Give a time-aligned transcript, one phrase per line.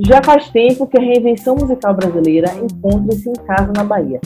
[0.00, 4.20] Já faz tempo que a reinvenção musical brasileira encontra-se em casa na Bahia.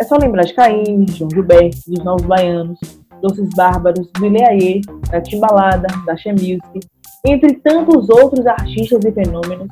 [0.00, 2.78] É só lembrar de Caim, João Gilberto, dos Novos Baianos,
[3.22, 4.80] Doces Bárbaros, do Ileaê,
[5.10, 6.80] da Timbalada, da She Music,
[7.24, 9.68] entre tantos outros artistas e fenômenos,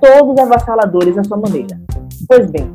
[0.00, 1.80] todos avassaladores à sua maneira.
[2.28, 2.70] Pois bem,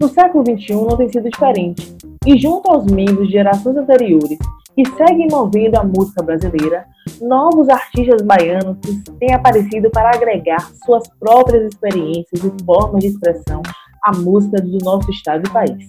[0.00, 1.96] no século XXI não tem sido diferente,
[2.26, 4.38] e junto aos membros de gerações anteriores
[4.74, 6.84] que seguem movendo a música brasileira,
[7.20, 8.76] novos artistas baianos
[9.20, 13.62] têm aparecido para agregar suas próprias experiências e formas de expressão
[14.02, 15.86] à música do nosso estado e país.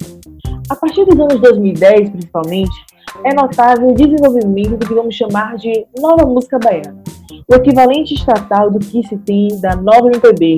[0.70, 2.86] A partir dos anos 2010, principalmente,
[3.24, 7.02] é notável o desenvolvimento do que vamos chamar de nova música baiana,
[7.48, 10.58] o equivalente estatal do que se tem da nova MPB,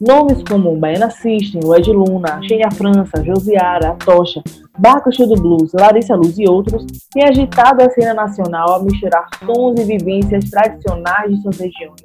[0.00, 4.42] Nomes como Baiana System, Ed Luna, Xenia França, Josiara, Tocha,
[4.76, 9.78] Bacuxu do Blues, Larissa Luz e outros têm agitado a cena nacional a misturar sons
[9.78, 12.02] e vivências tradicionais de suas regiões,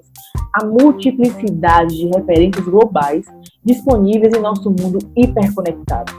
[0.53, 3.25] a multiplicidade de referências globais
[3.65, 6.13] disponíveis em nosso mundo hiperconectado,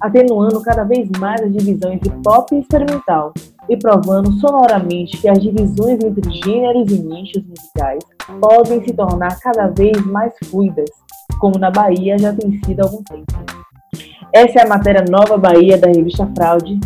[0.00, 3.34] atenuando cada vez mais a divisão entre pop e experimental
[3.68, 8.04] e provando sonoramente que as divisões entre gêneros e nichos musicais
[8.40, 10.88] podem se tornar cada vez mais fluidas
[11.38, 13.26] como na Bahia já tem sido há algum tempo.
[14.32, 16.78] Essa é a matéria Nova Bahia da revista Fraude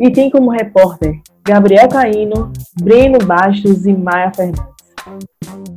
[0.00, 5.73] e tem como repórter Gabriel Caíno, Breno Bastos e Maia Fernandes.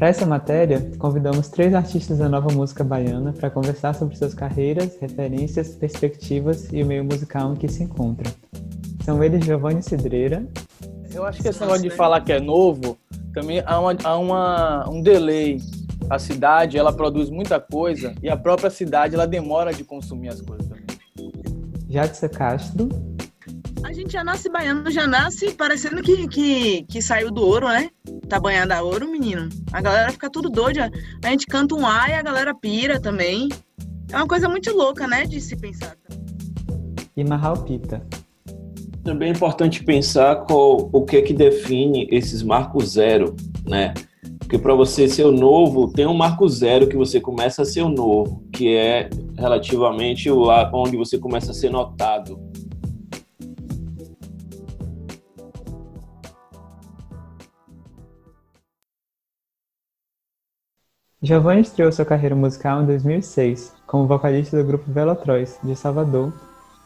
[0.00, 4.96] Para essa matéria, convidamos três artistas da nova música baiana para conversar sobre suas carreiras,
[4.98, 8.32] referências, perspectivas e o meio musical em que se encontram.
[9.04, 10.42] São eles Giovanni Cidreira.
[11.12, 12.96] Eu acho que esse negócio de falar que é novo,
[13.34, 15.58] também há, uma, há uma, um delay.
[16.08, 20.40] A cidade, ela produz muita coisa e a própria cidade, ela demora de consumir as
[20.40, 20.86] coisas também.
[21.90, 22.88] Jadson Castro.
[23.82, 27.90] A gente já nasce baiano, já nasce parecendo que, que, que saiu do ouro, né?
[28.30, 29.48] tá banhada a ouro, menino.
[29.72, 30.90] A galera fica tudo doida.
[31.22, 33.48] A gente canta um A e a galera pira também.
[34.10, 35.96] É uma coisa muito louca, né, de se pensar.
[37.16, 38.06] E Mahal Pita.
[39.02, 43.34] Também é importante pensar qual, o que é que define esses marcos zero,
[43.66, 43.94] né?
[44.38, 47.82] Porque para você ser o novo, tem um marco zero que você começa a ser
[47.82, 49.08] o novo, que é
[49.38, 52.38] relativamente o lá onde você começa a ser notado.
[61.22, 66.32] Giovanni estreou sua carreira musical em 2006 como vocalista do grupo Velotroz, de Salvador,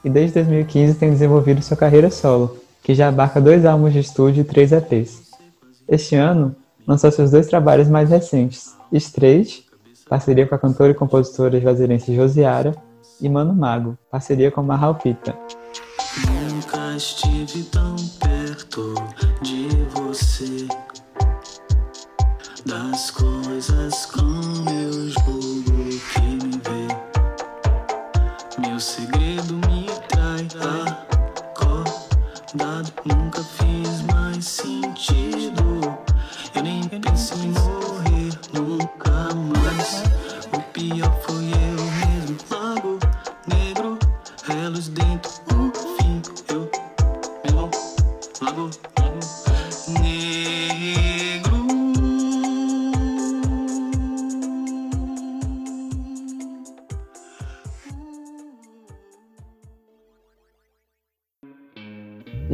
[0.05, 4.41] e desde 2015 tem desenvolvido sua carreira solo, que já abarca dois álbuns de estúdio
[4.41, 5.31] e três EPs.
[5.87, 9.65] Este ano, lançou seus dois trabalhos mais recentes, Straight,
[10.09, 12.75] parceria com a cantora e compositora juazeirense Josiara,
[13.21, 15.33] e Mano Mago, parceria com Marral Pita.
[16.50, 18.94] Nunca estive tão perto
[19.43, 20.67] de você
[22.66, 26.88] das coisas como eu julgo que me vê.
[28.58, 29.24] Meu segredo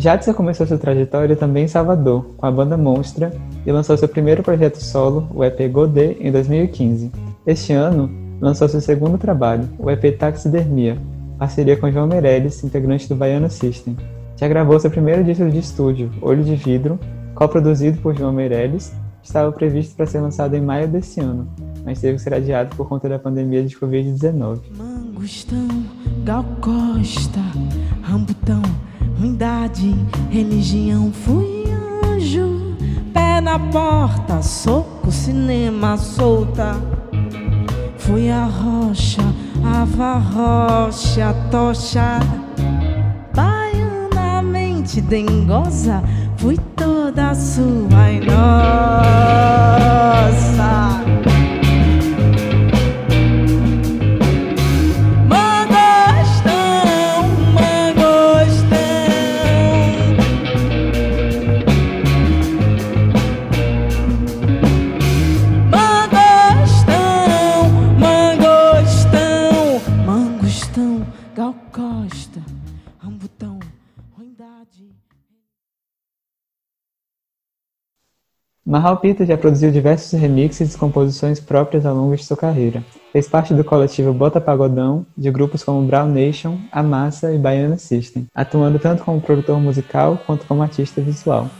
[0.00, 3.30] Jadson começou sua trajetória também em Salvador, com a banda Monstra,
[3.66, 7.12] e lançou seu primeiro projeto solo, o EP Godê, em 2015.
[7.46, 8.10] Este ano,
[8.40, 10.96] lançou seu segundo trabalho, o EP Taxidermia,
[11.38, 13.94] parceria com João Meirelles, integrante do Baiano System.
[14.38, 16.98] Já gravou seu primeiro disco de estúdio, Olho de Vidro,
[17.34, 21.46] co-produzido por João Meirelles, estava previsto para ser lançado em maio deste ano,
[21.84, 24.60] mas teve que ser adiado por conta da pandemia de Covid-19.
[24.78, 25.68] Mangostão,
[26.24, 27.40] Gal Costa,
[28.02, 28.62] Rambutão,
[29.20, 29.94] ruindade,
[30.30, 31.64] religião, fui
[32.02, 32.74] anjo,
[33.12, 36.76] pé na porta, soco, cinema, solta.
[37.98, 39.22] Fui a rocha,
[39.62, 42.18] ava rocha, tocha,
[43.34, 46.02] baianamente dengosa,
[46.38, 48.80] fui toda sua e nossa.
[78.70, 82.84] Marral Pita já produziu diversos remixes e composições próprias ao longo de sua carreira.
[83.12, 87.76] Fez parte do coletivo Bota Pagodão, de grupos como Brown Nation, A Massa e Baiana
[87.76, 91.50] System, atuando tanto como produtor musical quanto como artista visual.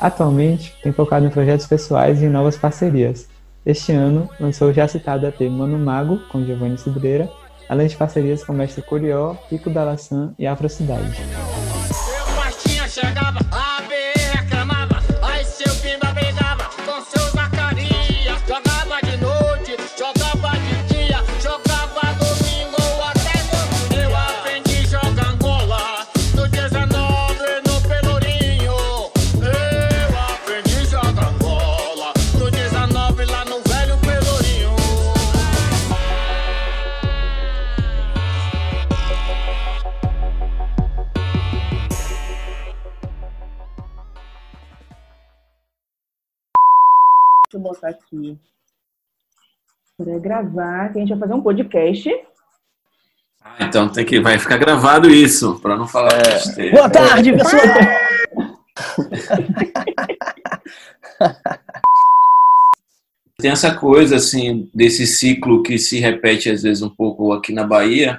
[0.00, 3.28] Atualmente, tem focado em projetos pessoais e em novas parcerias.
[3.64, 7.30] Este ano, lançou o já citado EP Mano Mago, com Giovanni Cidreira,
[7.68, 11.22] além de parcerias com Mestre Curió, Pico da Laçã e Afrocidade.
[47.52, 48.38] Deixa eu botar aqui
[49.98, 52.08] para gravar, que a gente vai fazer um podcast.
[53.44, 56.22] Ah, então tem que, vai ficar gravado isso, para não falar É.
[56.32, 56.72] besteira.
[56.76, 57.60] Boa tarde, pessoal!
[63.38, 67.66] Tem essa coisa, assim, desse ciclo que se repete às vezes um pouco aqui na
[67.66, 68.18] Bahia,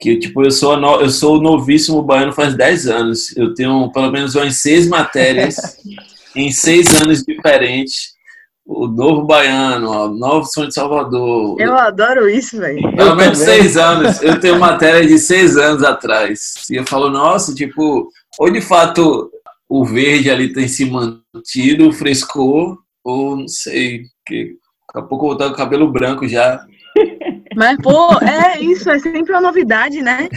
[0.00, 3.36] que, tipo, eu sou, no, eu sou novíssimo baiano faz 10 anos.
[3.36, 5.78] Eu tenho pelo menos umas seis matérias
[6.34, 8.14] em seis anos diferentes.
[8.66, 11.60] O novo baiano, o novo som de Salvador.
[11.60, 12.80] Eu adoro isso, velho.
[12.96, 14.22] Pelo menos seis anos.
[14.22, 16.54] Eu tenho matéria de seis anos atrás.
[16.70, 18.08] E eu falo, nossa, tipo,
[18.38, 19.30] ou de fato
[19.68, 24.56] o verde ali tem se mantido, o frescor, ou não sei, que
[24.86, 26.64] daqui a pouco eu vou estar com o cabelo branco já.
[27.56, 30.28] Mas, pô, é isso, é sempre uma novidade, né?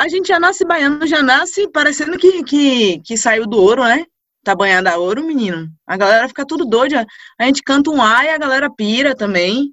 [0.00, 4.04] A gente já nasce baiano, já nasce parecendo que, que, que saiu do ouro, né?
[4.46, 5.66] Tá banhado a ouro, menino.
[5.84, 7.04] A galera fica tudo doida.
[7.36, 9.72] A gente canta um A e a galera pira também.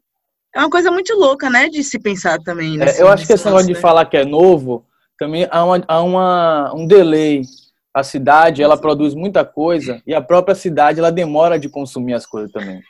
[0.56, 1.70] É uma coisa muito louca, né?
[1.70, 2.74] De se pensar também.
[2.82, 3.80] É, nesse- eu acho que esse negócio de né?
[3.80, 4.84] falar que é novo,
[5.20, 7.44] também há, uma, há uma, um delay.
[7.94, 12.26] A cidade, ela produz muita coisa e a própria cidade, ela demora de consumir as
[12.26, 12.82] coisas também.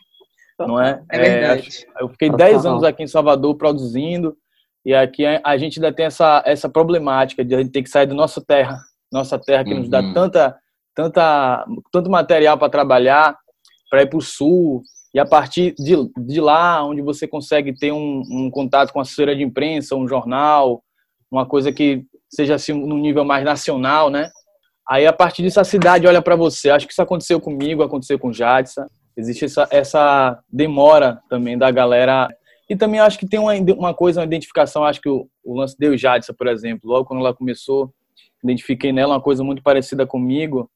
[0.57, 1.01] Não é?
[1.11, 1.85] É verdade.
[1.99, 2.47] eu fiquei Total.
[2.47, 4.37] 10 anos aqui em Salvador produzindo
[4.85, 7.89] e aqui a, a gente ainda tem essa, essa problemática de a gente ter que
[7.89, 8.79] sair da nossa terra,
[9.11, 10.13] nossa terra que nos dá Uhum.
[10.13, 10.55] tanta,
[10.95, 13.37] tanta, tanto material para trabalhar,
[13.89, 17.91] para ir para o sul, e a partir de, de lá, onde você consegue ter
[17.91, 20.83] um, um contato com a assessoria de imprensa, um jornal,
[21.29, 24.29] uma coisa que seja assim no nível mais nacional, né?
[24.89, 26.71] Aí a partir disso a cidade olha para você.
[26.71, 28.87] Acho que isso aconteceu comigo, aconteceu com Jadson.
[29.15, 32.27] Existe essa, essa demora também da galera.
[32.67, 34.83] E também acho que tem uma, uma coisa, uma identificação.
[34.83, 37.93] Acho que o, o lance deu Jadson, por exemplo, logo quando ela começou,
[38.43, 40.69] identifiquei nela uma coisa muito parecida comigo,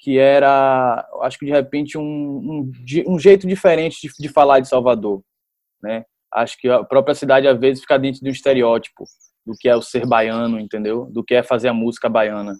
[0.00, 2.72] que era, acho que de repente, um, um,
[3.06, 5.22] um jeito diferente de, de falar de Salvador.
[5.82, 6.04] Né?
[6.32, 9.04] Acho que a própria cidade, às vezes, fica dentro de um estereótipo
[9.46, 11.06] do que é o ser baiano, entendeu?
[11.12, 12.54] Do que é fazer a música baiana.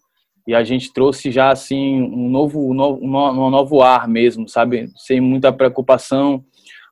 [0.46, 4.90] E a gente trouxe já, assim, um novo, um novo, um novo ar mesmo, sabe?
[4.96, 6.44] Sem muita preocupação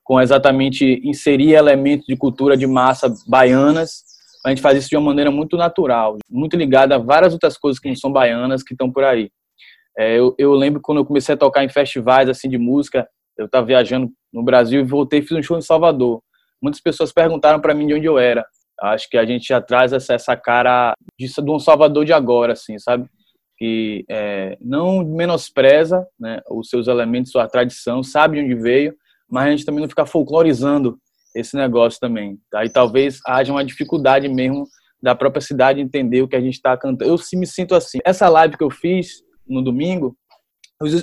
[0.04, 4.02] com exatamente inserir elementos de cultura de massa baianas.
[4.46, 7.78] A gente faz isso de uma maneira muito natural, muito ligada a várias outras coisas
[7.78, 9.30] que não são baianas que estão por aí.
[9.98, 13.46] É, eu, eu lembro quando eu comecei a tocar em festivais assim de música, eu
[13.46, 16.22] estava viajando no Brasil e voltei e fiz um show em Salvador.
[16.62, 18.46] Muitas pessoas perguntaram para mim de onde eu era.
[18.80, 22.52] Acho que a gente já traz essa, essa cara de, de um Salvador de agora,
[22.52, 23.08] assim, sabe?
[23.56, 28.94] Que é, não menospreza né, os seus elementos, sua tradição, sabe de onde veio,
[29.28, 30.96] mas a gente também não fica folclorizando
[31.34, 32.38] esse negócio também.
[32.62, 34.64] E talvez haja uma dificuldade mesmo
[35.02, 37.10] da própria cidade entender o que a gente está cantando.
[37.10, 37.98] Eu sim me sinto assim.
[38.04, 40.16] Essa live que eu fiz no domingo,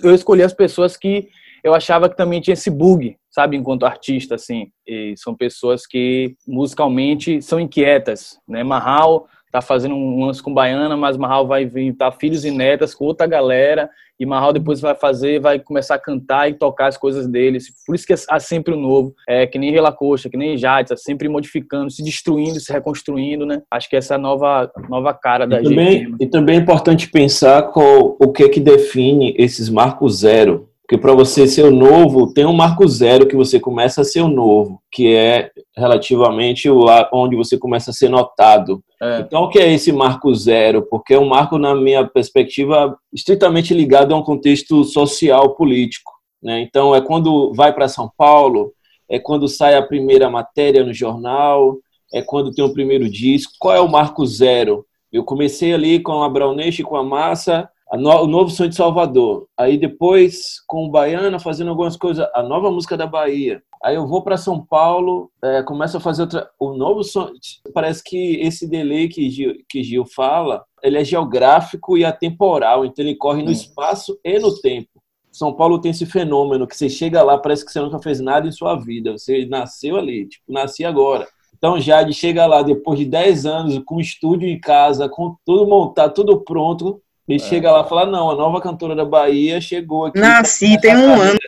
[0.03, 1.27] eu escolhi as pessoas que
[1.63, 4.71] eu achava que também tinha esse bug, sabe, enquanto artista, assim.
[4.87, 8.63] E são pessoas que musicalmente são inquietas, né?
[8.63, 13.05] Marral tá fazendo um lance com Baiana, mas Marral vai inventar filhos e netas com
[13.05, 17.25] outra galera, e Marral depois vai fazer, vai começar a cantar e tocar as coisas
[17.25, 17.67] deles.
[17.85, 20.97] Por isso que há sempre o novo, é que nem Relacoxa, que nem Jades, tá
[20.97, 23.61] sempre modificando, se destruindo, se reconstruindo, né?
[23.71, 26.15] Acho que essa é a nova, nova cara da E também, gente.
[26.19, 30.69] e também é importante pensar qual, o que é que define esses marcos zero.
[30.87, 34.21] Porque para você ser o novo, tem um marco zero que você começa a ser
[34.21, 38.83] o novo, que é relativamente o lá onde você começa a ser notado.
[39.01, 39.21] É.
[39.21, 40.83] Então, o que é esse marco zero?
[40.83, 46.11] Porque é um marco, na minha perspectiva, estritamente ligado a um contexto social, político.
[46.41, 46.61] Né?
[46.61, 48.71] Então, é quando vai para São Paulo,
[49.09, 51.79] é quando sai a primeira matéria no jornal,
[52.13, 53.53] É quando tem o primeiro disco?
[53.59, 54.85] Qual é o marco zero?
[55.11, 59.47] Eu comecei ali com a Brownish, com a Massa, no, o novo som de Salvador.
[59.57, 63.61] Aí depois, com o Baiana, fazendo algumas coisas, a nova música da Bahia.
[63.83, 67.29] Aí eu vou para São Paulo, é, começo a fazer outra, o novo som.
[67.73, 73.05] Parece que esse delay que Gil, que Gil fala, ele é geográfico e atemporal, então
[73.05, 74.89] ele corre no espaço e no tempo.
[75.31, 78.47] São Paulo tem esse fenômeno que você chega lá, parece que você nunca fez nada
[78.47, 79.11] em sua vida.
[79.11, 81.27] Você nasceu ali, tipo, nasci agora.
[81.57, 86.13] Então, Jade chega lá depois de 10 anos, com estúdio em casa, com tudo montado,
[86.13, 87.39] tudo pronto, e é.
[87.39, 90.19] chega lá e fala: Não, a nova cantora da Bahia chegou aqui.
[90.19, 91.39] Nasci, tem um ano.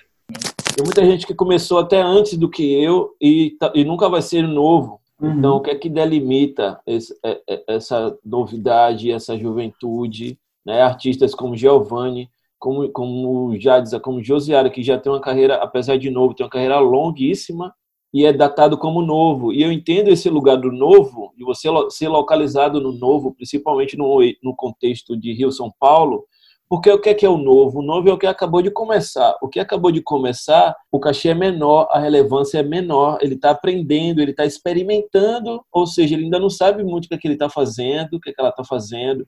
[0.75, 4.21] Tem muita gente que começou até antes do que eu e, tá, e nunca vai
[4.21, 4.99] ser novo.
[5.19, 5.31] Uhum.
[5.31, 10.37] Então, o que é que delimita esse, é, é, essa novidade, essa juventude?
[10.63, 10.81] Né?
[10.81, 12.29] Artistas como Giovanni,
[12.59, 16.51] como, como Jadza, como Josiara, que já tem uma carreira, apesar de novo, tem uma
[16.51, 17.73] carreira longuíssima
[18.17, 19.53] e é datado como novo.
[19.53, 24.17] E eu entendo esse lugar do novo, e você ser localizado no novo, principalmente no,
[24.41, 26.25] no contexto de Rio-São Paulo,
[26.67, 27.77] porque o que é, que é o novo?
[27.77, 29.37] O novo é o que acabou de começar.
[29.39, 33.51] O que acabou de começar, o cachê é menor, a relevância é menor, ele está
[33.51, 37.27] aprendendo, ele está experimentando, ou seja, ele ainda não sabe muito o que, é que
[37.27, 39.27] ele está fazendo, o que, é que ela está fazendo.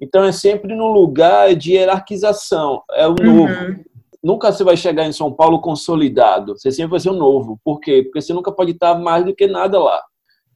[0.00, 3.52] Então é sempre no lugar de hierarquização, é o novo.
[3.52, 3.84] Uhum.
[4.24, 7.60] Nunca você vai chegar em São Paulo consolidado, você sempre vai ser o novo.
[7.62, 8.02] Por quê?
[8.02, 10.02] Porque você nunca pode estar mais do que nada lá.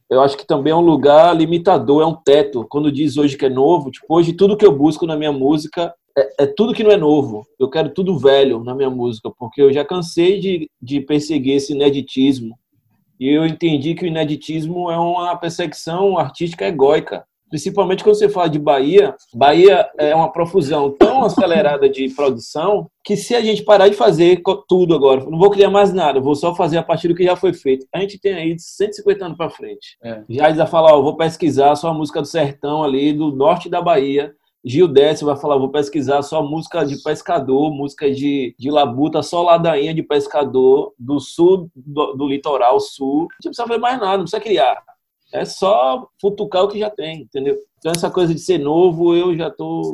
[0.09, 2.65] Eu acho que também é um lugar limitador, é um teto.
[2.67, 5.93] Quando diz hoje que é novo, tipo, hoje tudo que eu busco na minha música
[6.17, 7.45] é, é, tudo que não é novo.
[7.59, 11.73] Eu quero tudo velho na minha música, porque eu já cansei de, de perseguir esse
[11.73, 12.57] ineditismo.
[13.19, 18.49] E eu entendi que o ineditismo é uma perseguição artística egóica principalmente quando você fala
[18.49, 23.87] de Bahia, Bahia é uma profusão tão acelerada de produção que se a gente parar
[23.87, 27.15] de fazer tudo agora, não vou criar mais nada, vou só fazer a partir do
[27.15, 27.87] que já foi feito.
[27.93, 29.97] A gente tem aí 150 anos para frente.
[30.03, 30.23] É.
[30.29, 33.81] Já já falar, ó, vou pesquisar só a música do sertão ali do norte da
[33.81, 34.33] Bahia.
[34.63, 39.41] Gil Décio vai falar, vou pesquisar só música de pescador, música de, de labuta, só
[39.41, 43.21] ladainha de pescador do sul, do, do litoral sul.
[43.21, 44.83] Não precisa fazer mais nada, não precisa criar.
[45.31, 47.57] É só futucar o que já tem, entendeu?
[47.77, 49.93] Então essa coisa de ser novo, eu já tô.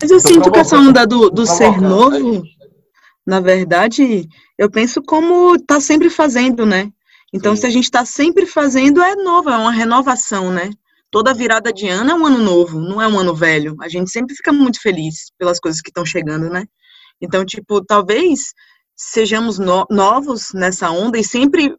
[0.00, 2.42] Mas eu tô sinto que essa onda do, do ser novo,
[3.26, 6.90] na verdade, eu penso como tá sempre fazendo, né?
[7.32, 7.60] Então, Sim.
[7.60, 10.70] se a gente está sempre fazendo, é novo, é uma renovação, né?
[11.10, 13.76] Toda virada de ano é um ano novo, não é um ano velho.
[13.80, 16.64] A gente sempre fica muito feliz pelas coisas que estão chegando, né?
[17.20, 18.52] Então, tipo, talvez
[18.96, 21.74] sejamos no novos nessa onda e sempre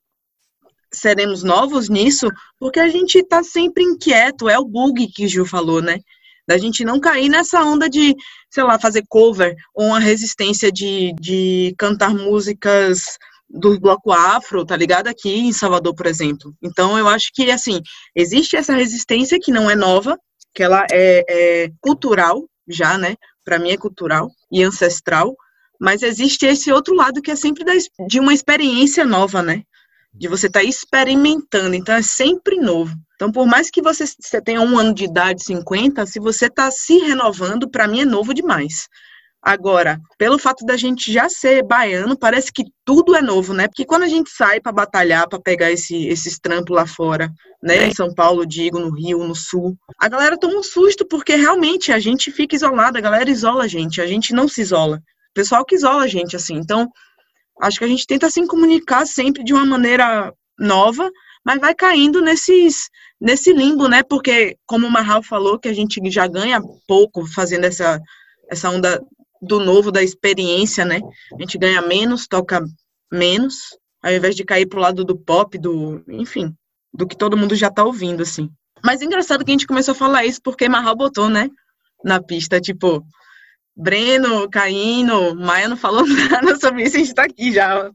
[0.93, 2.27] seremos novos nisso,
[2.59, 5.99] porque a gente está sempre inquieto, é o bug que Gil falou, né?
[6.47, 8.15] Da gente não cair nessa onda de,
[8.49, 13.17] sei lá, fazer cover ou uma resistência de, de cantar músicas
[13.49, 15.07] do bloco afro, tá ligado?
[15.07, 16.53] Aqui em Salvador, por exemplo.
[16.61, 17.81] Então, eu acho que, assim,
[18.15, 20.17] existe essa resistência que não é nova,
[20.53, 23.15] que ela é, é cultural já, né?
[23.43, 25.35] Para mim é cultural e ancestral,
[25.79, 27.73] mas existe esse outro lado que é sempre da,
[28.07, 29.63] de uma experiência nova, né?
[30.13, 32.93] De você estar tá experimentando, então é sempre novo.
[33.15, 36.69] Então, por mais que você, você tenha um ano de idade, 50, se você está
[36.71, 38.87] se renovando, para mim é novo demais.
[39.43, 43.67] Agora, pelo fato da gente já ser baiano, parece que tudo é novo, né?
[43.67, 47.27] Porque quando a gente sai para batalhar, para pegar esse, esses trampos lá fora,
[47.61, 47.87] né?
[47.87, 51.91] Em São Paulo, digo, no Rio, no Sul, a galera toma um susto, porque realmente
[51.91, 54.97] a gente fica isolada, a galera isola a gente, a gente não se isola.
[54.97, 56.55] O pessoal que isola a gente, assim.
[56.55, 56.87] Então,
[57.61, 61.09] Acho que a gente tenta se comunicar sempre de uma maneira nova,
[61.45, 62.89] mas vai caindo nesses,
[63.19, 64.01] nesse limbo, né?
[64.01, 68.01] Porque, como o Marral falou, que a gente já ganha pouco fazendo essa,
[68.49, 68.99] essa onda
[69.41, 70.99] do novo, da experiência, né?
[71.33, 72.63] A gente ganha menos, toca
[73.11, 76.53] menos, ao invés de cair pro lado do pop, do, enfim,
[76.93, 78.49] do que todo mundo já tá ouvindo, assim.
[78.83, 81.49] Mas é engraçado que a gente começou a falar isso porque Marral botou, né?
[82.03, 83.03] Na pista, tipo,
[83.75, 87.89] Breno, Caíno, Maia não falou nada sobre isso, a gente tá aqui já.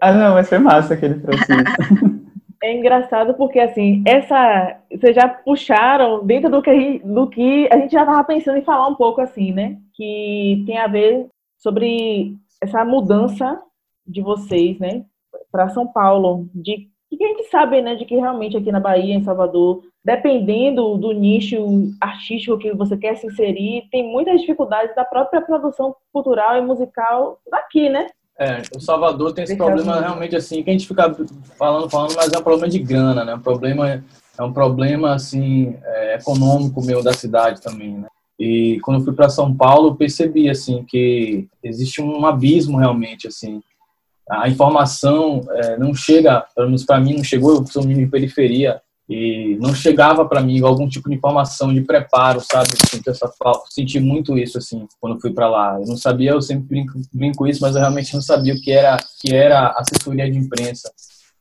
[0.00, 2.22] Ah, não, mas foi massa que ele trouxe isso.
[2.64, 4.78] É engraçado porque, assim, essa.
[4.88, 8.86] Vocês já puxaram dentro do que, do que a gente já estava pensando em falar
[8.86, 9.78] um pouco, assim, né?
[9.94, 11.26] Que tem a ver
[11.58, 13.60] sobre essa mudança
[14.06, 15.04] de vocês, né?
[15.50, 19.14] Para São Paulo, de que a gente sabe, né, de que realmente aqui na Bahia,
[19.14, 25.04] em Salvador, dependendo do nicho artístico que você quer se inserir, tem muitas dificuldades da
[25.04, 28.08] própria produção cultural e musical daqui, né?
[28.38, 31.14] É, o Salvador tem esse problema realmente assim, que a gente fica
[31.56, 33.34] falando, falando, mas é um problema de grana, né?
[33.34, 34.04] Um problema,
[34.38, 38.08] é um problema assim, é, econômico meu da cidade também, né?
[38.38, 43.28] E quando eu fui para São Paulo, eu percebi assim que existe um abismo realmente
[43.28, 43.62] assim
[44.30, 48.80] a informação é, não chega, pelo menos para mim não chegou, eu sou de periferia,
[49.14, 52.70] e não chegava para mim algum tipo de informação de preparo, sabe?
[52.88, 55.78] Senti, essa falta, senti muito isso assim quando fui para lá.
[55.78, 58.72] Eu não sabia, eu sempre brinco, brinco isso, mas eu realmente não sabia o que
[58.72, 60.90] era que era assessoria de imprensa.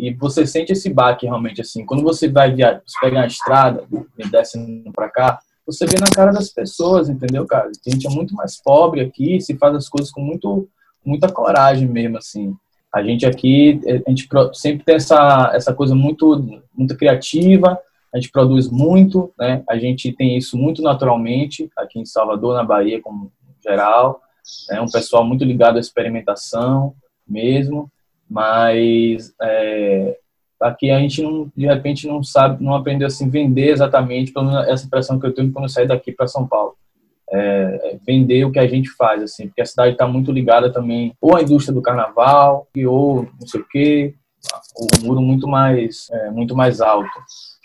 [0.01, 1.86] E você sente esse baque realmente assim.
[1.86, 3.86] Quando você vai viajar, você pega a estrada
[4.18, 4.60] e desce
[4.94, 7.70] para cá, você vê na cara das pessoas, entendeu, cara?
[7.70, 10.68] A gente é muito mais pobre aqui, se faz as coisas com muito
[11.06, 12.54] muita coragem mesmo assim.
[12.93, 17.79] A gente aqui, a gente sempre tem essa, essa coisa muito, muito criativa,
[18.13, 19.63] a gente produz muito, né?
[19.69, 23.31] A gente tem isso muito naturalmente aqui em Salvador, na Bahia, como
[23.63, 24.21] geral.
[24.69, 26.93] É um pessoal muito ligado à experimentação
[27.25, 27.89] mesmo,
[28.29, 30.17] mas é,
[30.60, 34.67] aqui a gente não, de repente não sabe, não aprendeu assim vender exatamente, pelo menos
[34.67, 36.75] essa impressão que eu tenho quando eu saí daqui para São Paulo
[37.31, 41.13] é, vender o que a gente faz, assim, porque a cidade está muito ligada também
[41.21, 44.13] ou à indústria do carnaval, ou não sei o quê,
[44.75, 47.09] o muro muito mais, é, muito mais alto.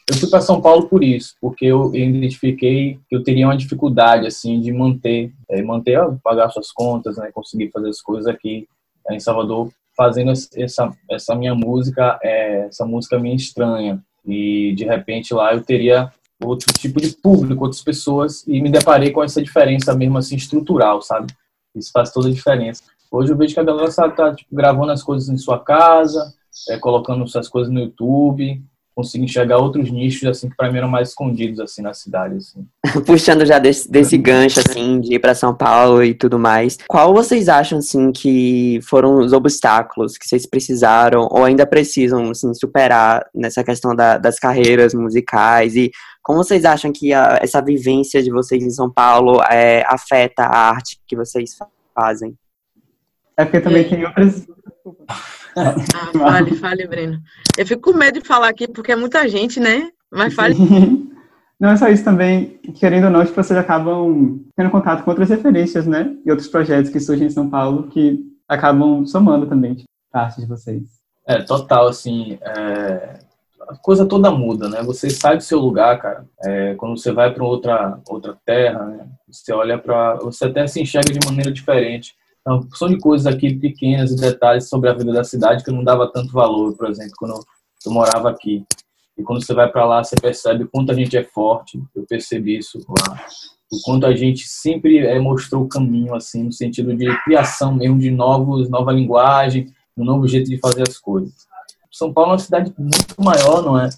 [0.08, 4.26] Eu fui para São Paulo por isso, porque eu identifiquei que eu teria uma dificuldade
[4.26, 8.68] assim de manter, é, manter, pagar suas contas, né, conseguir fazer as coisas aqui
[9.08, 14.00] é, em Salvador, fazendo essa essa minha música, é, essa música minha estranha.
[14.25, 16.12] E de repente lá eu teria
[16.43, 21.00] outro tipo de público, outras pessoas, e me deparei com essa diferença mesmo assim estrutural,
[21.00, 21.33] sabe?
[21.75, 22.83] Isso faz toda a diferença.
[23.11, 26.35] Hoje eu vejo que a galera sabe, tá tipo, gravando as coisas em sua casa,
[26.71, 28.62] é, colocando suas coisas no YouTube,
[28.97, 32.67] consigo enxergar outros nichos assim que para mim eram mais escondidos assim na cidade assim.
[33.05, 37.12] Puxando já desse, desse gancho assim de ir para São Paulo e tudo mais, qual
[37.12, 43.26] vocês acham assim que foram os obstáculos que vocês precisaram ou ainda precisam assim superar
[43.35, 45.91] nessa questão da, das carreiras musicais e
[46.23, 50.70] como vocês acham que a, essa vivência de vocês em São Paulo é, afeta a
[50.70, 51.51] arte que vocês
[51.94, 52.35] fazem?
[53.37, 54.47] É porque também tem outras
[55.57, 57.18] ah, fale, fale, Breno.
[57.57, 59.90] Eu fico com medo de falar aqui porque é muita gente, né?
[60.11, 60.55] Mas fale.
[61.59, 65.31] Não é só isso também, querendo ou não, tipo, vocês acabam tendo contato com outras
[65.31, 66.14] referências, né?
[66.22, 70.46] E outros projetos que surgem em São Paulo que acabam somando também tipo, parte de
[70.46, 70.83] vocês.
[71.27, 73.20] É, total, assim, é...
[73.70, 74.83] a coisa toda muda, né?
[74.83, 76.27] Você sai do seu lugar, cara.
[76.44, 79.07] É, quando você vai para outra outra terra, né?
[79.27, 82.14] Você olha para, você até se enxerga de maneira diferente.
[82.46, 85.74] Então, são de coisas aqui pequenas e detalhes sobre a vida da cidade que eu
[85.74, 87.44] não dava tanto valor, por exemplo, quando
[87.85, 88.64] eu morava aqui.
[89.18, 91.82] E quando você vai para lá, você percebe o quanto a gente é forte.
[91.92, 93.26] Eu percebi isso lá.
[93.72, 97.98] O quanto a gente sempre é, mostrou o caminho, assim, no sentido de criação mesmo
[97.98, 101.35] de novos, nova linguagem, um novo jeito de fazer as coisas.
[101.90, 103.88] São Paulo é uma cidade muito maior, não é?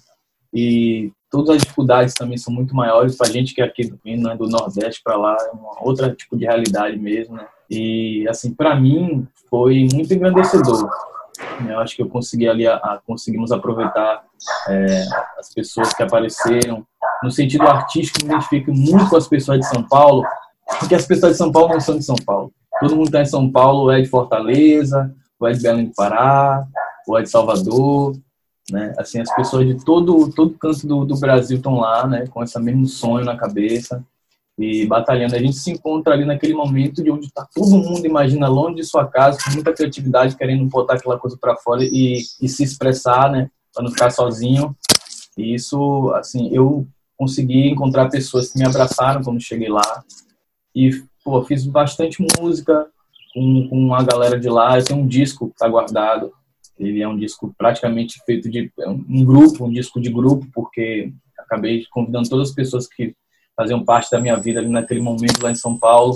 [0.51, 3.99] E todas as dificuldades também são muito maiores para a gente que é aqui do,
[4.03, 7.45] né, do Nordeste para lá, é uma outra tipo de realidade mesmo, né?
[7.69, 10.89] E, assim, para mim, foi muito engrandecedor.
[11.67, 14.23] Eu acho que eu consegui ali, a, a conseguimos aproveitar
[14.67, 15.05] é,
[15.37, 16.85] as pessoas que apareceram.
[17.23, 20.23] No sentido artístico, me identifico muito com as pessoas de São Paulo,
[20.79, 22.51] porque as pessoas de São Paulo não são de São Paulo.
[22.79, 26.65] Todo mundo está em São Paulo, é de Fortaleza, ou é de Belém do Pará,
[27.07, 28.15] ou é de Salvador,
[28.71, 28.93] né?
[28.97, 32.25] Assim, as pessoas de todo todo canto do, do Brasil estão lá, né?
[32.27, 34.03] Com esse mesmo sonho na cabeça
[34.59, 35.35] e batalhando.
[35.35, 38.83] A gente se encontra ali naquele momento de onde está todo mundo, imagina, longe de
[38.83, 43.31] sua casa, com muita criatividade, querendo botar aquela coisa para fora e, e se expressar,
[43.31, 43.49] né?
[43.73, 44.75] Para não ficar sozinho.
[45.37, 46.85] E isso, assim, eu
[47.17, 50.03] consegui encontrar pessoas que me abraçaram quando cheguei lá.
[50.75, 50.91] E,
[51.23, 52.85] pô, fiz bastante música
[53.33, 54.77] com, com a galera de lá.
[54.77, 56.33] Eu tenho um disco que tá guardado.
[56.77, 61.13] Ele é um disco praticamente feito de é um grupo, um disco de grupo, porque
[61.37, 63.15] acabei convidando todas as pessoas que
[63.59, 66.13] faziam parte da minha vida ali naquele momento lá em São Paulo.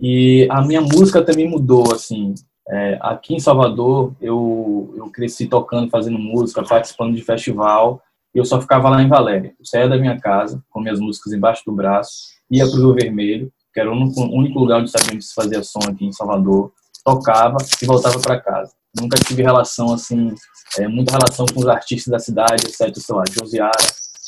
[0.00, 2.32] E a minha música também mudou, assim.
[2.68, 8.00] É, aqui em Salvador, eu, eu cresci tocando, fazendo música, participando de festival.
[8.32, 9.52] E eu só ficava lá em Valéria.
[9.58, 12.94] Eu saía da minha casa, com minhas músicas embaixo do braço, ia para o Rio
[12.94, 16.70] Vermelho, que era o único lugar onde sabíamos se fazia som aqui em Salvador,
[17.04, 18.72] tocava e voltava para casa.
[18.96, 20.32] Nunca tive relação, assim,
[20.78, 23.72] é, muita relação com os artistas da cidade, exceto, sei lá, Josiara,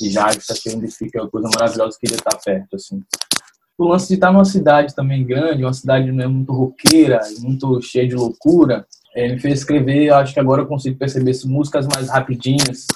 [0.01, 3.03] e Jagsa, que onde fica uma coisa maravilhosa que ele estar perto, assim.
[3.77, 7.81] O lance de estar numa cidade também grande, uma cidade não é muito roqueira, muito
[7.81, 11.87] cheia de loucura, é, me fez escrever, acho que agora eu consigo perceber se músicas
[11.87, 12.87] mais rapidinhas,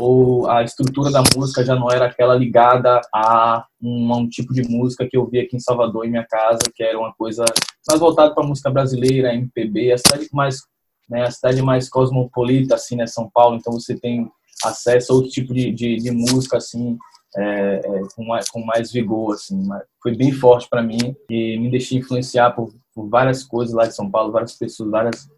[0.00, 4.54] ou a estrutura da música já não era aquela ligada a um, a um, tipo
[4.54, 7.44] de música que eu vi aqui em Salvador, em minha casa, que era uma coisa
[7.86, 10.62] mais voltada para música brasileira, MPB, a cidade mais,
[11.08, 14.30] né, a cidade mais cosmopolita, assim, né, São Paulo, então você tem
[14.64, 16.98] acesso a outro tipo de, de, de música, assim,
[17.36, 19.68] é, é, com, mais, com mais vigor, assim.
[20.02, 23.94] Foi bem forte para mim e me deixei influenciar por, por, várias coisas lá de
[23.94, 25.28] São Paulo, várias pessoas, várias,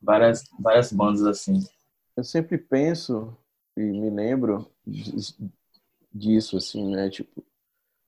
[0.00, 1.64] várias, várias bandas assim.
[2.16, 3.36] Eu sempre penso
[3.76, 4.66] e me lembro
[6.12, 7.08] disso, assim, né?
[7.08, 7.42] Tipo,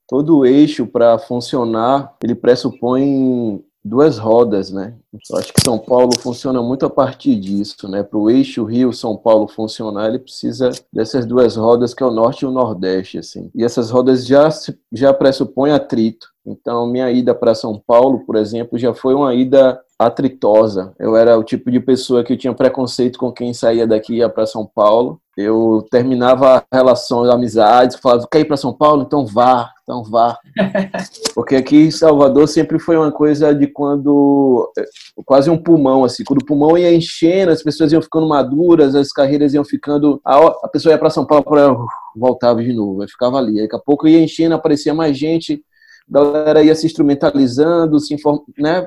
[0.09, 4.95] todo eixo para funcionar, ele pressupõe duas rodas, né?
[5.31, 8.03] Eu acho que São Paulo funciona muito a partir disso, né?
[8.03, 12.43] Para o eixo Rio-São Paulo funcionar, ele precisa dessas duas rodas que é o norte
[12.43, 13.51] e o nordeste, assim.
[13.55, 14.49] E essas rodas já
[14.93, 16.29] já pressupõem atrito.
[16.45, 20.95] Então, minha ida para São Paulo, por exemplo, já foi uma ida atritosa.
[20.99, 24.29] Eu era o tipo de pessoa que tinha preconceito com quem saía daqui e ia
[24.29, 25.21] para São Paulo.
[25.37, 29.03] Eu terminava relações, amizades, falava, quer ir para São Paulo?
[29.03, 30.37] Então vá, então vá.
[31.35, 34.85] Porque aqui em Salvador sempre foi uma coisa de quando, eh,
[35.25, 39.11] quase um pulmão, assim, quando o pulmão ia enchendo, as pessoas iam ficando maduras, as
[39.11, 41.75] carreiras iam ficando, a, pessoa ia para São Paulo, para
[42.15, 43.63] voltava de novo, aí ficava ali.
[43.63, 45.65] Daqui a pouco ia enchendo, aparecia mais gente,
[46.11, 48.87] a galera ia se instrumentalizando, se inform, né,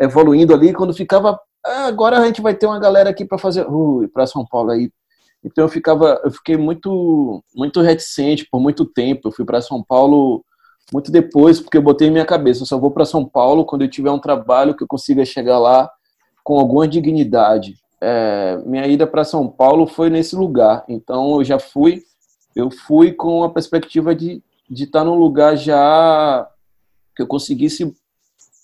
[0.00, 3.66] evoluindo ali, quando ficava, ah, agora a gente vai ter uma galera aqui para fazer,
[3.68, 4.90] uh, para São Paulo aí.
[5.44, 9.28] Então eu ficava, eu fiquei muito, muito reticente por muito tempo.
[9.28, 10.44] Eu fui para São Paulo
[10.92, 13.82] muito depois, porque eu botei em minha cabeça, eu só vou para São Paulo quando
[13.82, 15.90] eu tiver um trabalho que eu consiga chegar lá
[16.42, 17.76] com alguma dignidade.
[18.00, 20.84] É, minha ida para São Paulo foi nesse lugar.
[20.88, 22.02] Então eu já fui,
[22.56, 26.48] eu fui com a perspectiva de de estar num lugar já
[27.16, 27.92] que eu conseguisse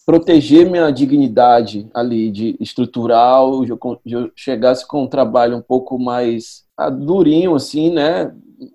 [0.07, 6.65] proteger minha dignidade ali de estrutural, eu, eu chegasse com um trabalho um pouco mais
[6.77, 8.33] ah, durinho assim, né,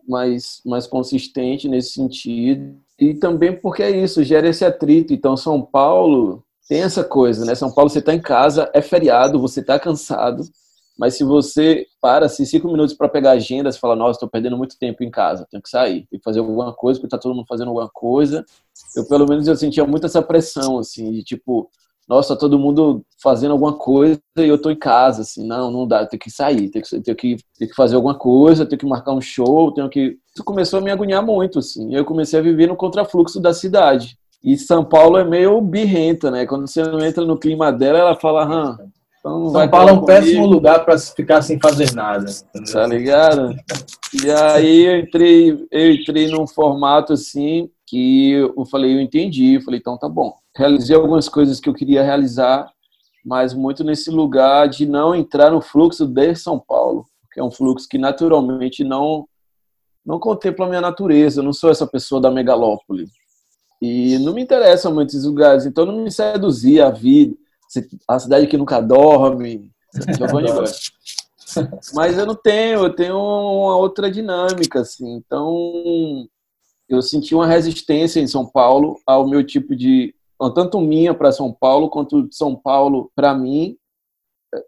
[0.07, 2.75] mais mais consistente nesse sentido.
[2.99, 5.13] E também porque é isso, gera esse atrito.
[5.13, 7.55] Então São Paulo tem essa coisa, né?
[7.55, 10.43] São Paulo você está em casa, é feriado, você está cansado,
[11.01, 14.55] mas se você para assim, cinco minutos para pegar agenda, você fala, nossa, estou perdendo
[14.55, 17.33] muito tempo em casa, tenho que sair, tenho que fazer alguma coisa, porque está todo
[17.33, 18.45] mundo fazendo alguma coisa.
[18.95, 21.67] Eu, pelo menos, eu sentia muito essa pressão, assim, de tipo,
[22.07, 26.05] nossa, todo mundo fazendo alguma coisa e eu estou em casa, assim, não, não dá,
[26.05, 29.13] tenho que sair, tenho que, tenho que, tenho que fazer alguma coisa, tenho que marcar
[29.13, 30.19] um show, tenho que...
[30.35, 34.19] Isso começou a me agoniar muito, assim, eu comecei a viver no contrafluxo da cidade.
[34.43, 36.45] E São Paulo é meio birrenta, né?
[36.45, 38.77] Quando você não entra no clima dela, ela fala, hã,
[39.21, 42.25] então, São Paulo é um péssimo lugar para ficar sem fazer nada.
[42.55, 42.73] Entendeu?
[42.73, 43.55] Tá ligado?
[44.23, 49.62] E aí eu entrei, eu entrei num formato assim que eu falei, eu entendi, eu
[49.62, 50.34] falei, então tá bom.
[50.57, 52.67] Realizei algumas coisas que eu queria realizar,
[53.23, 57.51] mas muito nesse lugar de não entrar no fluxo de São Paulo, que é um
[57.51, 59.27] fluxo que naturalmente não
[60.03, 63.05] não contempla a minha natureza, eu não sou essa pessoa da megalópole.
[63.79, 67.36] E não me interessam muitos lugares, então não me seduzia a vida,
[68.07, 69.69] a cidade que nunca dorme.
[71.93, 75.15] Mas eu não tenho, eu tenho uma outra dinâmica, assim.
[75.15, 76.27] Então,
[76.88, 80.13] eu senti uma resistência em São Paulo ao meu tipo de.
[80.55, 83.77] Tanto minha para São Paulo, quanto de São Paulo para mim.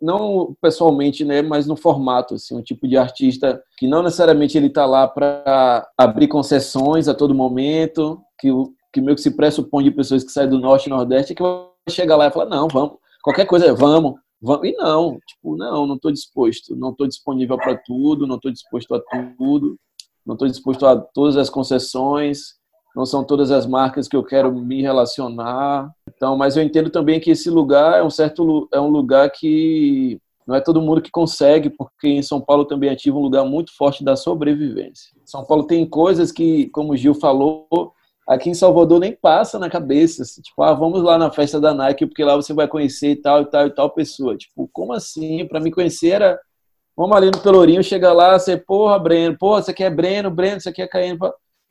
[0.01, 4.67] Não pessoalmente, né, mas no formato, assim, um tipo de artista que não necessariamente ele
[4.67, 8.47] está lá para abrir concessões a todo momento, que,
[8.93, 11.43] que meio que se pressupõe de pessoas que saem do Norte e Nordeste, que
[11.89, 14.67] chegar lá e falar, não, vamos, qualquer coisa, vamos, vamos.
[14.67, 18.93] E não, tipo, não, não estou disposto, não estou disponível para tudo, não estou disposto
[18.95, 19.77] a tudo,
[20.25, 22.55] não estou disposto a todas as concessões,
[22.95, 25.91] não são todas as marcas que eu quero me relacionar.
[26.07, 30.19] Então, mas eu entendo também que esse lugar é um certo é um lugar que
[30.45, 33.75] não é todo mundo que consegue, porque em São Paulo também ativa um lugar muito
[33.75, 35.11] forte da sobrevivência.
[35.25, 37.93] São Paulo tem coisas que, como o Gil falou,
[38.27, 40.23] aqui em Salvador nem passa na cabeça.
[40.23, 43.41] Assim, tipo, ah, vamos lá na festa da Nike, porque lá você vai conhecer tal
[43.41, 44.37] e tal e tal pessoa.
[44.37, 45.47] Tipo, como assim?
[45.47, 46.39] Para me conhecer era.
[46.95, 50.61] Vamos ali no Pelourinho, chega lá, você, porra, Breno, porra, você aqui é Breno, Breno,
[50.61, 51.17] você aqui é Caíno,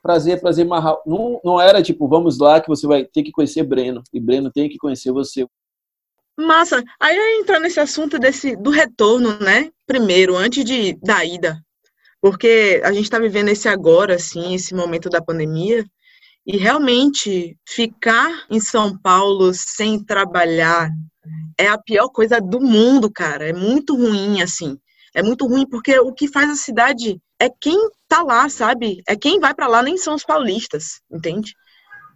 [0.02, 1.00] prazer, prazer, Marral.
[1.06, 4.50] Não, não era tipo, vamos lá que você vai ter que conhecer Breno, e Breno
[4.50, 5.46] tem que conhecer você.
[6.36, 6.82] Massa.
[6.98, 9.70] Aí entrar nesse assunto desse, do retorno, né?
[9.86, 11.62] Primeiro, antes de, da ida.
[12.20, 15.84] Porque a gente está vivendo esse agora, assim, esse momento da pandemia,
[16.46, 20.90] e realmente ficar em São Paulo sem trabalhar
[21.56, 23.48] é a pior coisa do mundo, cara.
[23.48, 24.76] É muito ruim, assim.
[25.14, 27.78] É muito ruim porque o que faz a cidade é quem
[28.08, 29.02] tá lá, sabe?
[29.06, 31.54] É quem vai para lá, nem são os paulistas, entende?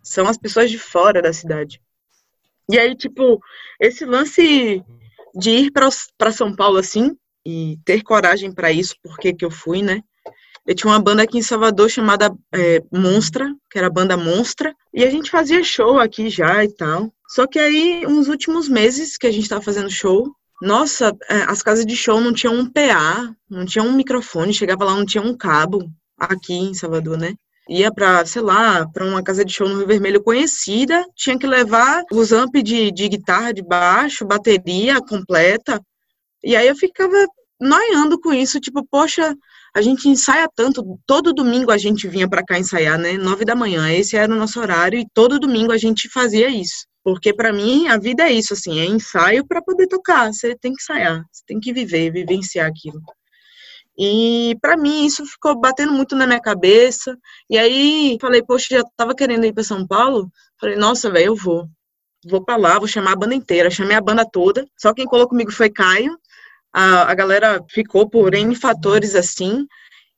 [0.02, 1.80] São as pessoas de fora da cidade.
[2.68, 3.40] E aí, tipo,
[3.80, 4.82] esse lance
[5.34, 9.82] de ir para São Paulo assim e ter coragem para isso, porque que eu fui,
[9.82, 10.00] né?
[10.66, 14.74] Eu tinha uma banda aqui em Salvador chamada é, Monstra, que era a banda Monstra,
[14.92, 17.12] e a gente fazia show aqui já e tal.
[17.28, 21.62] Só que aí, uns últimos meses que a gente tava fazendo show, nossa, é, as
[21.62, 25.22] casas de show não tinham um PA, não tinha um microfone, chegava lá, não tinha
[25.22, 27.34] um cabo, aqui em Salvador, né?
[27.68, 31.46] Ia pra, sei lá, pra uma casa de show no Rio Vermelho conhecida, tinha que
[31.46, 35.80] levar os amp de, de guitarra, de baixo, bateria completa,
[36.42, 37.26] E aí eu ficava
[37.60, 39.36] noiando com isso, tipo, poxa,
[39.76, 43.12] a gente ensaia tanto, todo domingo a gente vinha para cá ensaiar, né?
[43.18, 46.86] Nove da manhã, esse era o nosso horário e todo domingo a gente fazia isso.
[47.04, 50.32] Porque para mim a vida é isso, assim, é ensaio para poder tocar.
[50.32, 53.02] Você tem que ensaiar, você tem que viver, vivenciar aquilo.
[53.98, 57.14] E para mim isso ficou batendo muito na minha cabeça.
[57.50, 60.32] E aí falei, poxa, já tava querendo ir para São Paulo.
[60.58, 61.68] Falei, nossa, velho, eu vou.
[62.26, 63.70] Vou para lá, vou chamar a banda inteira.
[63.70, 64.66] Chamei a banda toda.
[64.78, 66.16] Só quem colou comigo foi Caio.
[66.72, 69.66] A, a galera ficou por N fatores assim.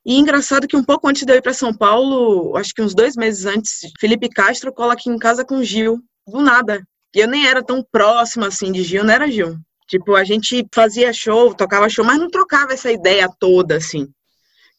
[0.04, 2.94] E engraçado que um pouco antes de eu ir para São Paulo, acho que uns
[2.94, 6.82] dois meses antes, Felipe Castro cola aqui em casa com Gil, do nada.
[7.14, 9.56] E eu nem era tão próxima assim de Gil, não era Gil.
[9.88, 14.06] Tipo, a gente fazia show, tocava show, mas não trocava essa ideia toda, assim.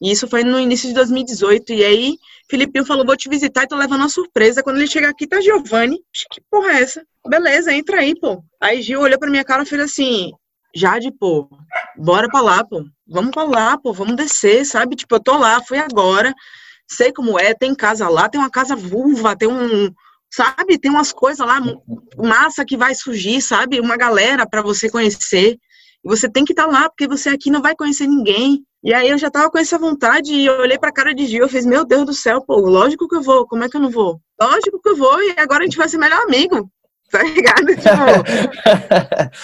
[0.02, 1.74] E isso foi no início de 2018.
[1.74, 2.18] E aí,
[2.50, 4.64] Filipinho falou: vou te visitar e tô levando uma surpresa.
[4.64, 5.98] Quando ele chegar aqui, tá Giovanni.
[6.32, 7.04] Que porra é essa?
[7.28, 8.44] Beleza, entra aí, pô.
[8.62, 10.32] Aí Gil olhou pra minha cara e fez assim:
[10.76, 11.50] Jade, pô,
[11.98, 12.86] bora pra lá, pô.
[13.08, 14.96] Vamos pra lá, pô, vamos descer, sabe?
[14.96, 16.34] Tipo, eu tô lá, fui agora.
[16.88, 19.92] Sei como é, tem casa lá, tem uma casa vulva, tem um,
[20.32, 20.78] sabe?
[20.78, 21.60] Tem umas coisas lá,
[22.18, 23.80] massa que vai surgir, sabe?
[23.80, 25.58] Uma galera para você conhecer.
[26.04, 28.64] E você tem que estar tá lá, porque você aqui não vai conhecer ninguém.
[28.84, 31.42] E aí eu já tava com essa vontade e eu olhei pra cara de Gil,
[31.42, 33.82] eu fiz, meu Deus do céu, pô, lógico que eu vou, como é que eu
[33.82, 34.22] não vou?
[34.42, 36.72] Lógico que eu vou, e agora a gente vai ser melhor amigo,
[37.12, 37.76] tá ligado?
[37.76, 37.90] Tipo,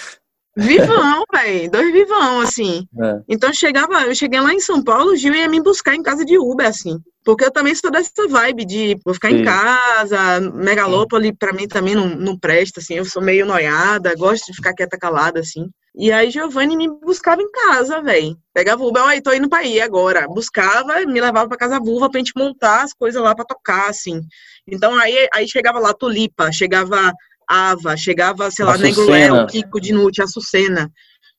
[0.55, 2.87] vivão, velho, dois vivão, assim.
[3.01, 3.21] É.
[3.27, 6.03] Então eu chegava, eu cheguei lá em São Paulo, o Gil ia me buscar em
[6.03, 6.97] casa de Uber, assim.
[7.23, 9.37] Porque eu também sou dessa vibe de vou ficar Sim.
[9.41, 14.45] em casa, megalópole para mim também não, não presta, assim, eu sou meio noiada, gosto
[14.45, 15.69] de ficar quieta calada, assim.
[15.97, 18.37] E aí Giovanni me buscava em casa, velho.
[18.53, 20.27] Pegava o Uber, aí tô indo pra ir agora.
[20.27, 24.21] Buscava, me levava pra casa vulva pra gente montar as coisas lá pra tocar, assim.
[24.67, 27.13] Então aí, aí chegava lá Tulipa, chegava
[27.47, 30.91] Ava, chegava, sei lá, Negroel, Kiko Dinucci, Açucena.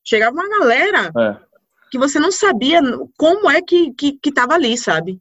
[0.04, 1.36] Chegava uma galera é.
[1.90, 2.80] que você não sabia
[3.16, 5.20] como é que, que, que tava ali, sabe?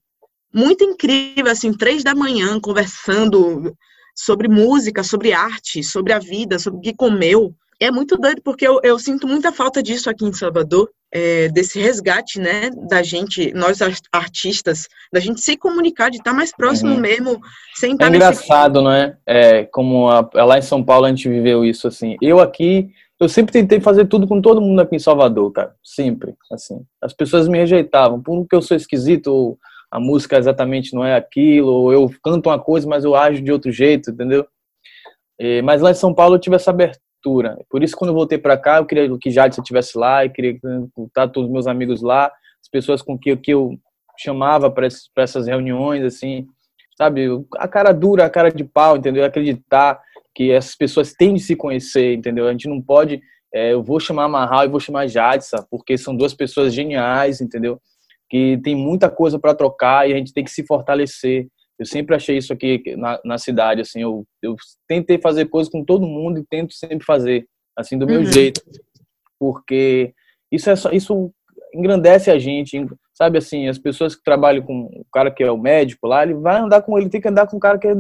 [0.56, 3.76] muito incrível, assim, três da manhã, conversando
[4.16, 7.54] sobre música, sobre arte, sobre a vida, sobre o que comeu.
[7.80, 11.80] É muito doido, porque eu, eu sinto muita falta disso aqui em Salvador, é, desse
[11.80, 13.80] resgate, né, da gente, nós
[14.12, 17.00] artistas, da gente se comunicar, de estar mais próximo uhum.
[17.00, 17.40] mesmo,
[17.76, 18.84] sem estar É engraçado, nesse...
[18.84, 19.18] não é?
[19.26, 22.18] é como a, lá em São Paulo a gente viveu isso, assim.
[22.22, 25.74] Eu aqui, eu sempre tentei fazer tudo com todo mundo aqui em Salvador, cara.
[25.84, 26.82] Sempre, assim.
[27.02, 29.58] As pessoas me rejeitavam, porque eu sou esquisito ou
[29.92, 33.52] a música exatamente não é aquilo, ou eu canto uma coisa, mas eu ajo de
[33.52, 34.46] outro jeito, entendeu?
[35.40, 37.05] E, mas lá em São Paulo eu tive essa abertura.
[37.70, 40.58] Por isso, quando eu voltei para cá, eu queria que Jadson estivesse lá, eu queria
[41.08, 43.78] estar todos os meus amigos lá, as pessoas com que, que eu
[44.18, 46.46] chamava para essas reuniões, assim,
[46.98, 47.28] sabe?
[47.58, 49.26] A cara dura, a cara de pau, entendeu?
[49.26, 50.00] Acreditar
[50.34, 52.48] que essas pessoas têm de se conhecer, entendeu?
[52.48, 53.22] A gente não pode.
[53.54, 57.80] É, eu vou chamar Marral e vou chamar Jadson, porque são duas pessoas geniais, entendeu?
[58.30, 61.48] que tem muita coisa para trocar e a gente tem que se fortalecer.
[61.80, 64.56] Eu sempre achei isso aqui na, na cidade, assim, eu, eu
[64.88, 67.46] tentei fazer coisas com todo mundo e tento sempre fazer,
[67.78, 68.26] assim, do meu uhum.
[68.26, 68.62] jeito,
[69.40, 70.14] porque
[70.52, 71.32] isso é só, isso
[71.74, 75.58] engrandece a gente, sabe assim, as pessoas que trabalham com o cara que é o
[75.58, 77.94] médico lá, ele vai andar com ele, tem que andar com o cara que é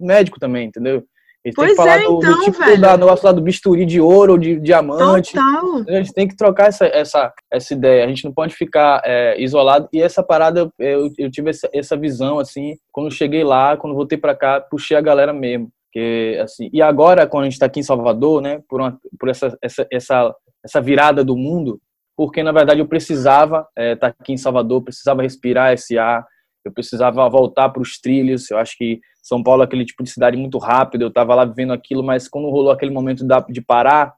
[0.00, 1.04] médico também, entendeu?
[1.44, 2.80] Ele pois tem que falar é, do, então, do, tipo velho.
[2.80, 5.32] da negócio lá do bisturi de ouro ou de diamante.
[5.32, 5.84] Total.
[5.88, 8.04] A gente tem que trocar essa, essa, essa ideia.
[8.04, 9.88] A gente não pode ficar é, isolado.
[9.92, 14.16] E essa parada, eu, eu tive essa, essa visão, assim, quando cheguei lá, quando voltei
[14.16, 15.68] para cá, puxei a galera mesmo.
[15.92, 19.28] Que, assim, e agora, quando a gente está aqui em Salvador, né, por, uma, por
[19.28, 21.80] essa, essa, essa, essa virada do mundo,
[22.16, 26.24] porque na verdade eu precisava estar é, tá aqui em Salvador, precisava respirar esse ar,
[26.64, 28.50] eu precisava voltar para os trilhos.
[28.50, 31.02] Eu acho que São Paulo é aquele tipo de cidade muito rápido.
[31.02, 34.14] Eu estava lá vivendo aquilo, mas quando rolou aquele momento de parar,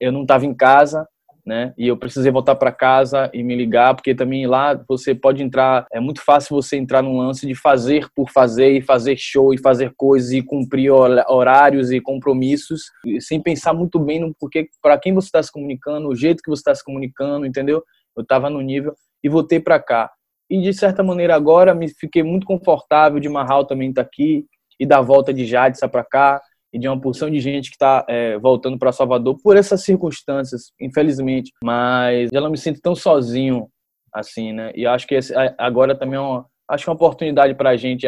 [0.00, 1.06] eu não estava em casa,
[1.46, 1.72] né?
[1.78, 5.86] E eu precisei voltar para casa e me ligar, porque também lá você pode entrar.
[5.92, 9.58] É muito fácil você entrar num lance de fazer por fazer e fazer show e
[9.58, 15.14] fazer coisas e cumprir horários e compromissos, sem pensar muito bem no porque para quem
[15.14, 17.82] você está se comunicando, o jeito que você está se comunicando, entendeu?
[18.16, 20.10] Eu estava no nível e voltei para cá.
[20.48, 24.46] E de certa maneira agora me fiquei muito confortável de Marral também estar tá aqui
[24.78, 26.40] e da volta de Jadson para cá
[26.72, 30.72] e de uma porção de gente que está é, voltando para Salvador por essas circunstâncias,
[30.80, 31.52] infelizmente.
[31.62, 33.68] Mas eu não me sinto tão sozinho
[34.12, 34.72] assim, né?
[34.74, 38.06] E acho que esse, agora também é uma, acho é uma oportunidade para a gente,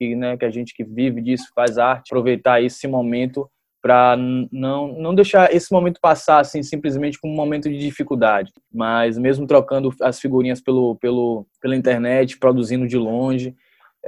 [0.00, 3.48] né, que a gente que vive disso, faz arte, aproveitar esse momento
[3.86, 4.16] para
[4.50, 9.46] não, não deixar esse momento passar assim simplesmente como um momento de dificuldade, mas mesmo
[9.46, 13.54] trocando as figurinhas pelo, pelo, pela internet, produzindo de longe,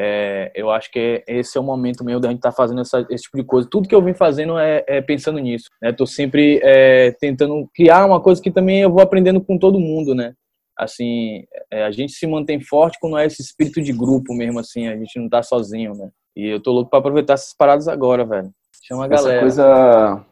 [0.01, 3.05] É, eu acho que esse é o momento mesmo da gente estar tá fazendo essa,
[3.11, 3.69] esse tipo de coisa.
[3.69, 5.69] Tudo que eu vim fazendo é, é pensando nisso.
[5.83, 5.93] Né?
[5.93, 10.15] Tô sempre é, tentando criar uma coisa que também eu vou aprendendo com todo mundo,
[10.15, 10.35] né?
[10.77, 14.87] Assim, é, a gente se mantém forte quando é esse espírito de grupo mesmo, assim.
[14.87, 16.11] A gente não tá sozinho, né?
[16.37, 18.53] E eu tô louco para aproveitar essas paradas agora, velho.
[18.89, 19.33] Chama a galera.
[19.33, 20.25] Essa coisa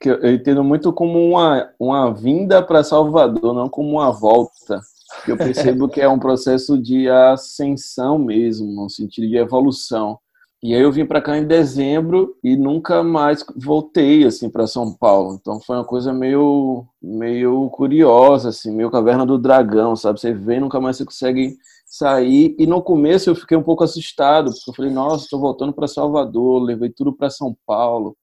[0.00, 4.80] que eu entendo muito como uma, uma vinda para Salvador, não como uma volta.
[5.26, 10.16] Eu percebo que é um processo de ascensão mesmo, no sentido de evolução.
[10.62, 14.94] E aí eu vim para cá em dezembro e nunca mais voltei assim para São
[14.96, 15.36] Paulo.
[15.40, 20.20] Então foi uma coisa meio meio curiosa assim, meio caverna do dragão, sabe?
[20.20, 22.54] Você vem nunca mais você consegue sair.
[22.58, 25.88] E no começo eu fiquei um pouco assustado, porque eu falei: "Nossa, estou voltando para
[25.88, 28.16] Salvador, levei tudo para São Paulo"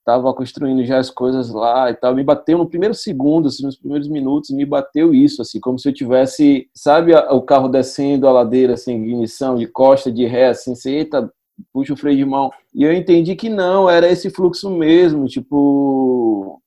[0.00, 2.14] estava construindo já as coisas lá e tal.
[2.14, 5.88] Me bateu no primeiro segundo, assim, nos primeiros minutos, me bateu isso, assim, como se
[5.88, 10.74] eu tivesse, sabe, o carro descendo a ladeira, assim, ignição, de costa, de ré, assim,
[10.74, 11.30] você, eita,
[11.72, 12.50] puxa o freio de mão.
[12.74, 16.60] E eu entendi que não, era esse fluxo mesmo, tipo.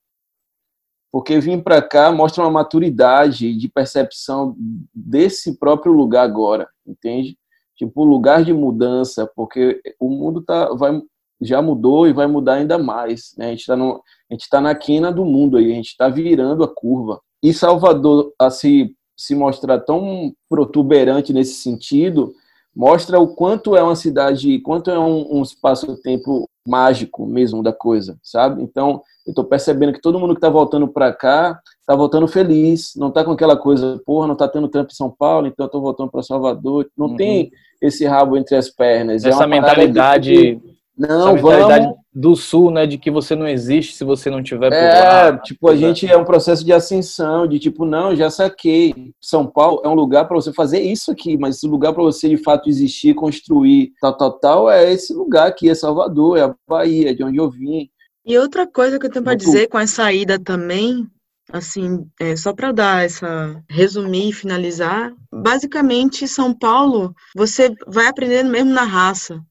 [1.10, 4.56] Porque vim para cá mostra uma maturidade de percepção
[4.94, 7.36] desse próprio lugar agora, entende?
[7.76, 11.02] Tipo, lugar de mudança, porque o mundo tá, vai,
[11.40, 13.34] já mudou e vai mudar ainda mais.
[13.36, 13.46] Né?
[13.46, 17.20] A gente está tá na quina do mundo aí, a gente está virando a curva.
[17.42, 22.32] E Salvador, a se, se mostrar tão protuberante nesse sentido,
[22.74, 28.16] mostra o quanto é uma cidade, quanto é um, um espaço-tempo mágico mesmo da coisa,
[28.22, 28.62] sabe?
[28.62, 32.92] Então, eu estou percebendo que todo mundo que está voltando para cá está voltando feliz,
[32.96, 35.66] não está com aquela coisa, porra, não está tendo trampo em São Paulo, então eu
[35.66, 36.88] estou voltando para Salvador.
[36.96, 37.16] Não uhum.
[37.16, 39.24] tem esse rabo entre as pernas.
[39.24, 40.60] É Essa é mentalidade
[40.96, 41.96] não, vamos...
[42.14, 45.38] do sul, né, de que você não existe se você não tiver por é, lá.
[45.38, 49.12] tipo, a gente é um processo de ascensão, de tipo, não, já saquei.
[49.20, 52.28] São Paulo é um lugar para você fazer isso aqui, mas esse lugar para você
[52.28, 56.54] de fato existir, construir, tal, tal, tal, é esse lugar aqui, é Salvador, é a
[56.68, 57.88] Bahia, de onde eu vim.
[58.26, 61.08] E outra coisa que eu tenho para dizer com essa ida também,
[61.50, 68.50] assim, é, só para dar essa resumir e finalizar, basicamente São Paulo, você vai aprendendo
[68.50, 69.42] mesmo na raça.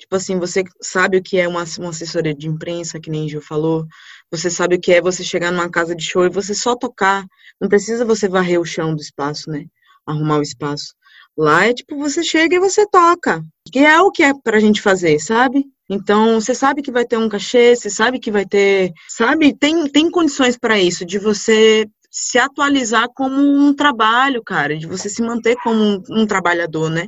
[0.00, 3.42] Tipo assim, você sabe o que é uma, uma assessoria de imprensa, que nem Gil
[3.42, 3.86] falou.
[4.30, 7.26] Você sabe o que é você chegar numa casa de show e você só tocar.
[7.60, 9.66] Não precisa você varrer o chão do espaço, né?
[10.06, 10.94] Arrumar o espaço.
[11.36, 13.44] Lá é tipo, você chega e você toca.
[13.70, 15.66] Que é o que é pra gente fazer, sabe?
[15.88, 19.54] Então, você sabe que vai ter um cachê, você sabe que vai ter, sabe?
[19.54, 25.10] Tem, tem condições para isso, de você se atualizar como um trabalho, cara, de você
[25.10, 27.06] se manter como um, um trabalhador, né?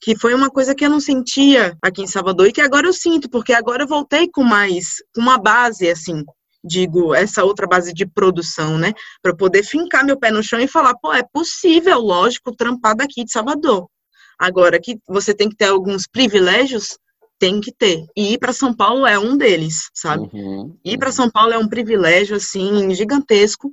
[0.00, 2.92] Que foi uma coisa que eu não sentia aqui em Salvador e que agora eu
[2.92, 6.24] sinto, porque agora eu voltei com mais, com uma base, assim,
[6.64, 8.92] digo, essa outra base de produção, né?
[9.22, 13.24] Para poder fincar meu pé no chão e falar, pô, é possível, lógico, trampar daqui
[13.24, 13.88] de Salvador.
[14.38, 16.98] Agora que você tem que ter alguns privilégios,
[17.40, 18.04] tem que ter.
[18.14, 20.28] E ir para São Paulo é um deles, sabe?
[20.32, 23.72] Uhum, ir para São Paulo é um privilégio, assim, gigantesco.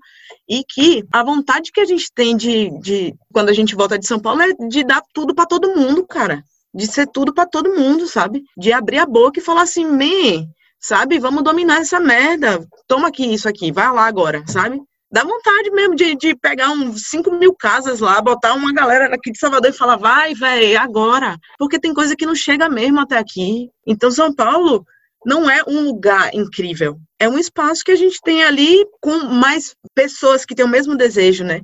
[0.49, 4.07] E que a vontade que a gente tem de, de quando a gente volta de
[4.07, 6.41] São Paulo, é de dar tudo para todo mundo, cara.
[6.73, 8.41] De ser tudo para todo mundo, sabe?
[8.57, 10.47] De abrir a boca e falar assim, me,
[10.79, 11.19] sabe?
[11.19, 12.65] Vamos dominar essa merda.
[12.87, 14.81] Toma aqui isso aqui, vai lá agora, sabe?
[15.09, 19.31] Dá vontade mesmo de, de pegar uns 5 mil casas lá, botar uma galera aqui
[19.31, 21.37] de Salvador e falar, vai, velho, agora.
[21.57, 23.69] Porque tem coisa que não chega mesmo até aqui.
[23.85, 24.85] Então, São Paulo
[25.25, 26.97] não é um lugar incrível.
[27.17, 30.95] É um espaço que a gente tem ali com mais pessoas que têm o mesmo
[30.97, 31.61] desejo, né?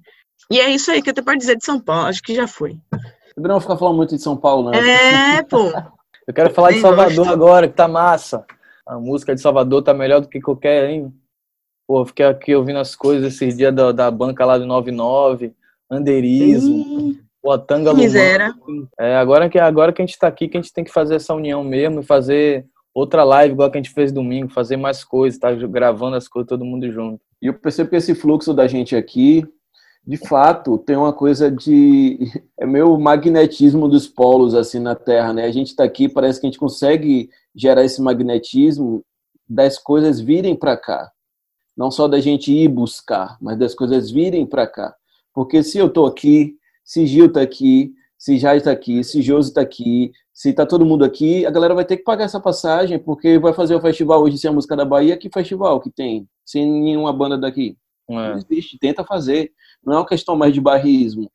[0.49, 2.07] E é isso aí que eu tenho para dizer de São Paulo.
[2.07, 2.77] Acho que já foi.
[3.35, 5.37] Eu não vou ficar falando muito de São Paulo, né?
[5.37, 5.69] É, pô.
[6.27, 8.45] eu quero falar de Salvador agora, que tá massa.
[8.85, 11.13] A música de Salvador tá melhor do que qualquer, hein?
[11.87, 15.53] Pô, fiquei aqui ouvindo as coisas esses dias da, da banca lá do 99,
[15.89, 18.53] Anderismo, o Atanga Miséria.
[18.99, 21.15] É, agora que, agora que a gente tá aqui, que a gente tem que fazer
[21.15, 25.03] essa união mesmo e fazer outra live igual que a gente fez domingo, fazer mais
[25.03, 27.19] coisas, tá gravando as coisas todo mundo junto.
[27.41, 29.45] E eu percebo que esse fluxo da gente aqui,
[30.05, 32.19] de fato, tem uma coisa de.
[32.57, 35.43] É meio magnetismo dos polos, assim, na Terra, né?
[35.43, 39.03] A gente está aqui, parece que a gente consegue gerar esse magnetismo
[39.49, 41.11] das coisas virem para cá.
[41.75, 44.95] Não só da gente ir buscar, mas das coisas virem para cá.
[45.33, 47.93] Porque se eu estou aqui, se Gil está aqui,
[48.23, 51.75] se Jai está aqui, se Josi está aqui, se está todo mundo aqui, a galera
[51.75, 54.77] vai ter que pagar essa passagem, porque vai fazer o festival hoje sem a música
[54.77, 55.17] da Bahia.
[55.17, 56.25] Que festival que tem?
[56.45, 57.77] Sem nenhuma banda daqui.
[58.09, 58.13] É.
[58.13, 59.51] Não existe, tenta fazer.
[59.85, 61.29] Não é uma questão mais de barrismo,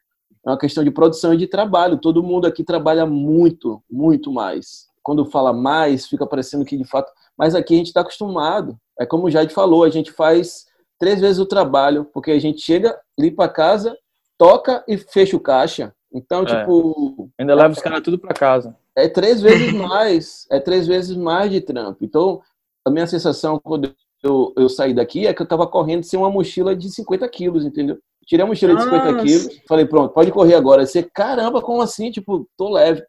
[0.47, 1.99] é uma questão de produção e de trabalho.
[1.99, 4.89] Todo mundo aqui trabalha muito, muito mais.
[5.03, 7.12] Quando fala mais, fica parecendo que de fato.
[7.36, 8.78] Mas aqui a gente está acostumado.
[8.99, 10.66] É como o Jade falou, a gente faz
[10.99, 13.96] três vezes o trabalho, porque a gente chega, limpa a casa,
[14.36, 15.94] toca e fecha o caixa.
[16.12, 16.46] Então, É.
[16.61, 18.76] tipo, Ainda leva os caras tudo pra casa.
[18.96, 22.05] é três vezes mais, é três vezes mais de trampo.
[22.05, 22.40] Então,
[22.84, 26.30] a minha sensação quando eu, eu saí daqui é que eu tava correndo sem uma
[26.30, 27.99] mochila de 50 quilos, entendeu?
[28.26, 29.24] Tirei a mochila de 50 Nossa.
[29.24, 30.84] quilos, falei, pronto, pode correr agora.
[30.84, 32.11] Você, caramba, como assim?
[32.11, 33.03] Tipo, tô leve.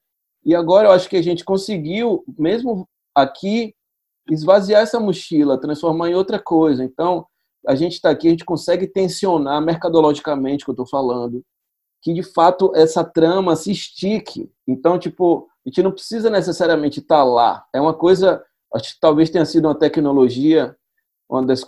[0.45, 3.73] E agora eu acho que a gente conseguiu, mesmo aqui,
[4.33, 6.83] esvaziar essa mochila, transformar em outra coisa.
[6.83, 7.25] Então,
[7.67, 11.43] a gente está aqui, a gente consegue tensionar mercadologicamente, que eu estou falando,
[12.01, 14.49] que de fato essa trama se estique.
[14.67, 17.65] Então, tipo, a gente não precisa necessariamente estar lá.
[17.73, 20.75] É uma coisa, acho que talvez tenha sido uma tecnologia,
[21.29, 21.63] uma das,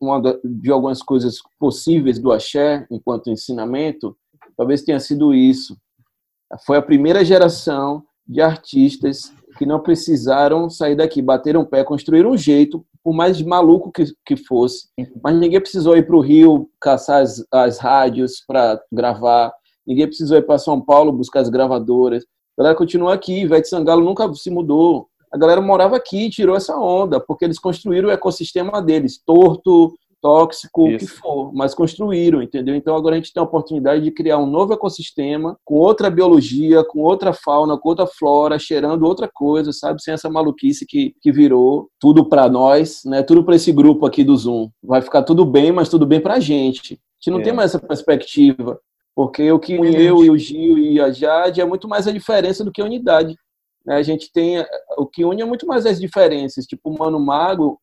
[0.00, 4.16] uma de algumas coisas possíveis do axé enquanto ensinamento,
[4.56, 5.76] talvez tenha sido isso.
[6.64, 12.30] Foi a primeira geração de artistas que não precisaram sair daqui, bateram o pé, construíram
[12.30, 14.88] um jeito, por mais maluco que, que fosse,
[15.22, 19.52] mas ninguém precisou ir para o Rio caçar as, as rádios para gravar,
[19.86, 22.24] ninguém precisou ir para São Paulo buscar as gravadoras.
[22.56, 25.08] A galera continua aqui, Ivete Sangalo nunca se mudou.
[25.32, 29.92] A galera morava aqui e tirou essa onda, porque eles construíram o ecossistema deles, torto,
[30.24, 31.18] tóxico, o que Isso.
[31.20, 32.74] for, mas construíram, entendeu?
[32.74, 36.82] Então agora a gente tem a oportunidade de criar um novo ecossistema com outra biologia,
[36.82, 40.02] com outra fauna, com outra flora, cheirando outra coisa, sabe?
[40.02, 43.22] Sem essa maluquice que, que virou tudo para nós, né?
[43.22, 44.70] Tudo para esse grupo aqui do Zoom.
[44.82, 46.94] Vai ficar tudo bem, mas tudo bem pra gente.
[46.94, 47.42] A gente não É.
[47.42, 48.80] tem mais essa perspectiva,
[49.14, 52.12] porque o que une eu e o Gil e a Jade é muito mais a
[52.12, 53.36] diferença do que a unidade.
[53.84, 53.96] né?
[53.96, 54.64] A gente tem
[54.96, 56.64] o que une é muito mais as diferenças.
[56.64, 57.78] Tipo, o Mano Mago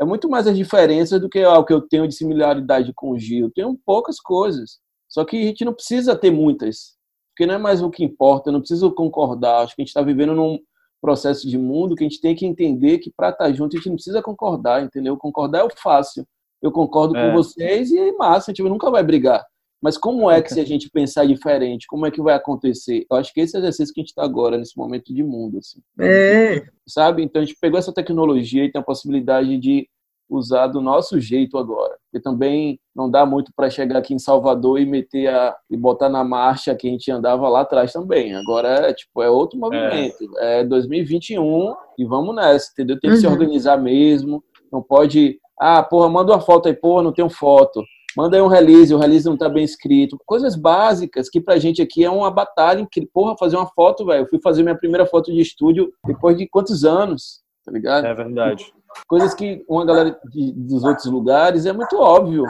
[0.00, 3.10] é muito mais as diferenças do que ah, o que eu tenho de similaridade com
[3.10, 3.50] o Gil.
[3.54, 4.78] Tenho poucas coisas.
[5.08, 6.96] Só que a gente não precisa ter muitas,
[7.30, 9.62] porque não é mais o que importa, eu não preciso concordar.
[9.62, 10.58] Acho que a gente está vivendo num
[11.00, 13.88] processo de mundo que a gente tem que entender que para estar junto a gente
[13.88, 15.16] não precisa concordar, entendeu?
[15.16, 16.26] Concordar é o fácil.
[16.60, 17.28] Eu concordo É.
[17.28, 19.44] com vocês e massa, a gente nunca vai brigar.
[19.82, 23.04] Mas como é que se a gente pensar diferente, como é que vai acontecer?
[23.10, 25.22] Eu acho que esse é o exercício que a gente está agora, nesse momento de
[25.22, 25.58] mundo.
[25.58, 26.62] Assim É.
[26.88, 27.22] sabe?
[27.22, 29.86] Então a gente pegou essa tecnologia e tem a possibilidade de
[30.28, 31.94] usar do nosso jeito agora.
[32.10, 36.08] Porque também não dá muito para chegar aqui em Salvador e meter a e botar
[36.08, 38.34] na marcha que a gente andava lá atrás também.
[38.34, 40.16] Agora é tipo é outro movimento.
[40.38, 42.98] É, 2021 e vamos nessa, entendeu?
[42.98, 43.32] Tem que se Uhum.
[43.34, 44.42] organizar mesmo.
[44.72, 47.82] Não pode, ah, porra, manda uma foto aí, porra, não tenho foto.
[48.16, 50.18] Manda aí um release, o release não tá bem escrito.
[50.24, 53.10] Coisas básicas que pra gente aqui é uma batalha incrível.
[53.12, 54.22] Porra, fazer uma foto, velho.
[54.24, 58.06] Eu fui fazer minha primeira foto de estúdio depois de quantos anos, tá ligado?
[58.06, 58.72] É verdade.
[59.06, 62.44] Coisas que uma galera de- dos outros lugares é muito óbvio.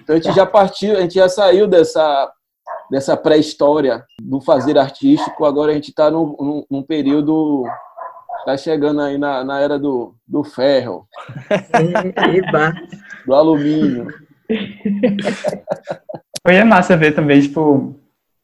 [0.00, 2.32] Então a gente já partiu, a gente já saiu dessa
[2.90, 5.44] dessa pré-história do fazer artístico.
[5.44, 7.64] Agora a gente está num, num, num período
[8.46, 11.06] tá chegando aí na, na era do, do ferro,
[12.34, 12.72] Eba.
[13.26, 14.06] do alumínio.
[16.42, 17.94] Foi é massa ver também, tipo,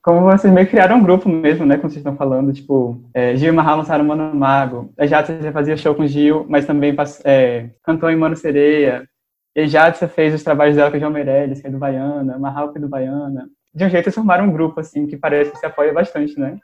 [0.03, 3.35] como vocês meio que criaram um grupo mesmo, né, como vocês estão falando, tipo, é,
[3.37, 6.95] Gil e Marral lançaram Mano Mago, a Jadson já fazia show com Gil, mas também
[7.25, 9.09] é, cantou em Mano Sereia,
[9.57, 12.39] e a Jadson fez os trabalhos dela com o João Meirelles, que é do Baiana,
[12.39, 13.49] Marral que é do Baiana.
[13.75, 16.59] De um jeito, eles formaram um grupo, assim, que parece que se apoia bastante, né?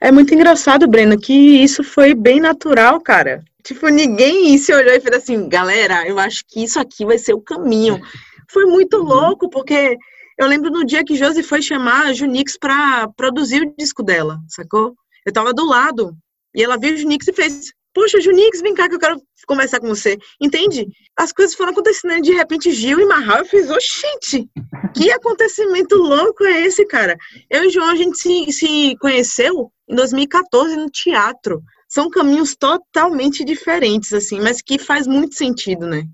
[0.00, 3.42] É muito engraçado, Breno, que isso foi bem natural, cara.
[3.62, 7.34] Tipo, ninguém se olhou e fez assim, galera, eu acho que isso aqui vai ser
[7.34, 8.00] o caminho.
[8.52, 9.96] Foi muito louco, porque
[10.38, 14.38] eu lembro no dia que Josi foi chamar a Junix pra produzir o disco dela,
[14.48, 14.94] sacou?
[15.24, 16.16] Eu tava do lado,
[16.54, 19.80] e ela viu o Junix e fez, poxa, Junix, vem cá que eu quero conversar
[19.80, 20.18] com você.
[20.40, 20.86] Entende?
[21.16, 24.48] As coisas foram acontecendo, e de repente Gil e Marral, fiz, oxente,
[24.96, 27.16] que acontecimento louco é esse, cara?
[27.48, 31.62] Eu e João, a gente se, se conheceu em 2014 no teatro.
[31.88, 36.04] São caminhos totalmente diferentes, assim, mas que faz muito sentido, né?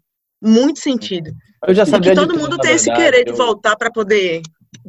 [0.43, 1.30] Muito sentido.
[1.66, 4.43] Eu já sabia que todo mundo tem esse verdade, querer de eu- voltar para poder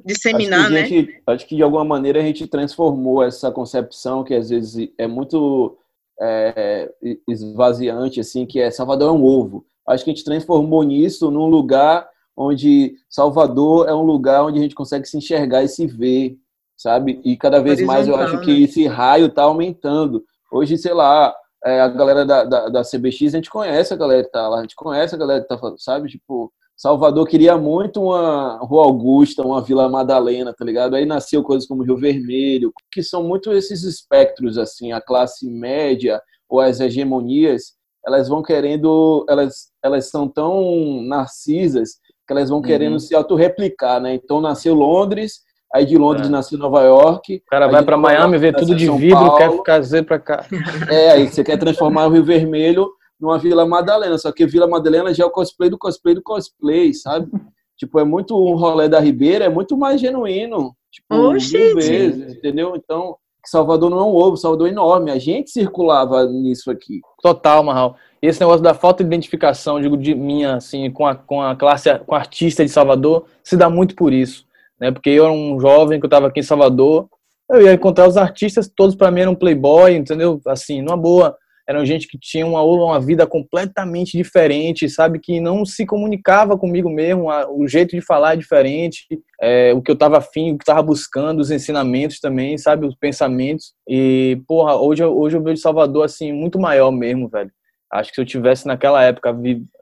[0.06, 0.86] disseminar, acho né?
[0.86, 5.08] gente- acho que de alguma maneira a gente transformou essa concepção que às vezes é
[5.08, 5.78] muito
[6.20, 6.92] é,
[7.28, 9.64] esvaziante, assim, que é Salvador é um ovo.
[9.88, 14.62] Acho que a gente transformou nisso num lugar onde Salvador é um lugar onde a
[14.62, 16.36] gente consegue se enxergar e se ver,
[16.76, 17.22] sabe?
[17.24, 18.60] E cada vez mais eu acho que né?
[18.62, 20.24] esse raio está aumentando.
[20.52, 21.34] Hoje, sei lá,
[21.66, 24.60] é, a galera da, da, da CBX, a gente conhece a galera que tá lá,
[24.60, 26.10] a gente conhece a galera que tá falando, sabe?
[26.10, 30.96] Tipo, Salvador queria muito uma Rua Augusta, uma Vila Madalena, tá ligado?
[30.96, 36.22] Aí nasceu coisas como Rio Vermelho, que são muito esses espectros, assim, a classe média
[36.48, 37.74] ou as hegemonias,
[38.06, 41.96] elas vão querendo, elas, elas são tão narcisas
[42.26, 44.14] que elas vão querendo se autorreplicar, né?
[44.14, 45.42] Então nasceu Londres,
[45.74, 46.32] aí de Londres É.
[46.32, 49.58] nasceu Nova York, O cara vai Nova Miami, vê tudo de São vidro, quer Paulo.
[49.58, 50.46] ficar Z pra cá.
[50.92, 52.90] É, aí você quer transformar o Rio Vermelho
[53.20, 56.94] numa Vila Madalena, só que Vila Madalena já é o cosplay do cosplay do cosplay,
[56.94, 57.28] sabe?
[57.76, 62.36] Tipo, é muito um rolê da Ribeira, é muito mais genuíno, Tipo, Oxi, mil vezes,
[62.36, 62.74] entendeu?
[62.76, 65.12] Então, Salvador não é um ovo, Salvador é enorme.
[65.12, 67.02] A gente circulava nisso aqui.
[67.22, 67.96] Total, Marral.
[68.22, 71.56] E esse negócio da falta de identificação, digo, de minha, assim, com a, com a
[71.56, 74.44] classe, com a artista de Salvador, se dá muito por isso,
[74.80, 74.92] né?
[74.92, 77.08] Porque eu era um jovem que eu estava aqui em Salvador,
[77.50, 80.42] eu ia encontrar os artistas, todos para mim eram playboy, entendeu?
[80.48, 81.36] Assim, numa boa.
[81.70, 85.20] Eram gente que tinha uma, uma vida completamente diferente, sabe?
[85.20, 89.06] Que não se comunicava comigo mesmo, a, o jeito de falar é diferente,
[89.42, 92.86] é, o que eu estava afim, o que estava buscando, os ensinamentos também, sabe?
[92.86, 93.74] Os pensamentos.
[93.88, 97.52] E, porra, hoje, hoje eu vejo Salvador, assim, muito maior mesmo, velho.
[97.92, 99.34] Acho que se eu tivesse naquela época,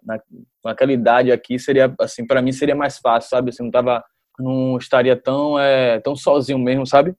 [0.04, 0.20] na,
[0.64, 3.50] naquela idade aqui, seria, assim, para mim seria mais fácil, sabe?
[3.50, 4.04] Assim, não tava,
[4.44, 7.16] não estaria tão, é, tão sozinho mesmo, sabe?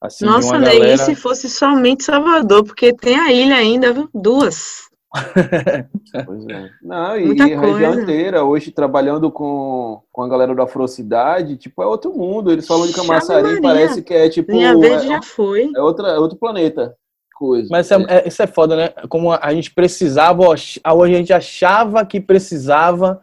[0.00, 0.98] Assim, Nossa, e galera...
[0.98, 4.08] se fosse somente Salvador, porque tem a ilha ainda, viu?
[4.14, 4.86] Duas.
[6.24, 6.70] Pois é.
[6.82, 11.56] Não, e, Muita e a região inteira, hoje trabalhando com, com a galera da Afrocidade,
[11.56, 12.50] tipo, é outro mundo.
[12.50, 14.52] Eles falam de Camaçari, parece que é tipo.
[14.52, 15.70] Linha Verde é, já foi.
[15.74, 16.96] é outra, é outro planeta.
[17.34, 17.68] Coisa.
[17.70, 18.88] Mas isso é, é- isso é foda, né?
[19.10, 23.22] Como a, a gente precisava, ou a gente achava que precisava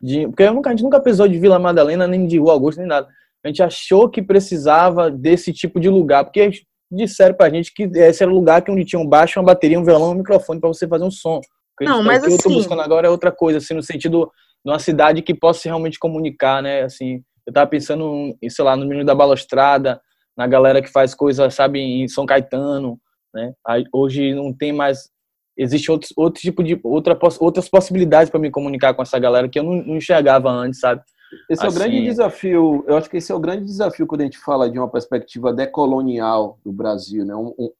[0.00, 0.26] de.
[0.28, 2.88] Porque eu nunca, a gente nunca precisou de Vila Madalena, nem de Rua Augusta, nem
[2.88, 3.08] nada.
[3.44, 6.50] A gente achou que precisava desse tipo de lugar, porque
[6.90, 9.78] disseram pra gente que esse era o lugar que onde tinha um baixo, uma bateria,
[9.78, 11.40] um violão, um microfone pra você fazer um som.
[11.76, 13.82] Porque Não, o mas que eu tô assim- buscando agora é outra coisa, assim, no
[13.82, 14.30] sentido
[14.64, 16.82] de uma cidade que possa realmente comunicar, né?
[16.82, 20.00] Assim, eu tava pensando, sei lá, no Menino da Balostrada,
[20.36, 22.98] na galera que faz coisa, sabe, em São Caetano,
[23.32, 23.52] né?
[23.66, 25.08] Aí, hoje não tem mais
[25.56, 29.58] existe outros outro tipo de outra, outras possibilidades para me comunicar com essa galera que
[29.58, 31.02] eu não, não enxergava antes, sabe?
[31.48, 34.22] Esse é o Assim, grande desafio, eu acho que esse é o grande desafio quando
[34.22, 37.34] a gente fala de uma perspectiva decolonial do Brasil, né?
[37.36, 37.72] Um- um-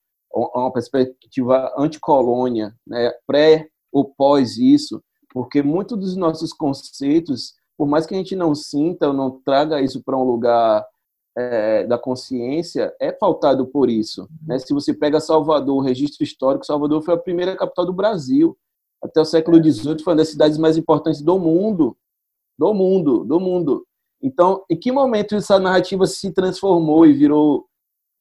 [0.54, 3.10] uma perspectiva anticolônia, né?
[3.26, 5.02] pré ou pós isso,
[5.32, 9.80] porque muitos dos nossos conceitos, por mais que a gente não sinta ou não traga
[9.80, 10.84] isso para um lugar
[11.40, 14.28] é, da consciência, é pautado por isso.
[14.46, 14.58] Né?
[14.58, 18.56] Se você pega Salvador, o registro histórico, Salvador foi a primeira capital do Brasil.
[19.02, 21.96] Até o século XVIII foi uma das cidades mais importantes do mundo
[22.60, 23.86] do mundo, do mundo.
[24.22, 27.64] Então, em que momento essa narrativa se transformou e virou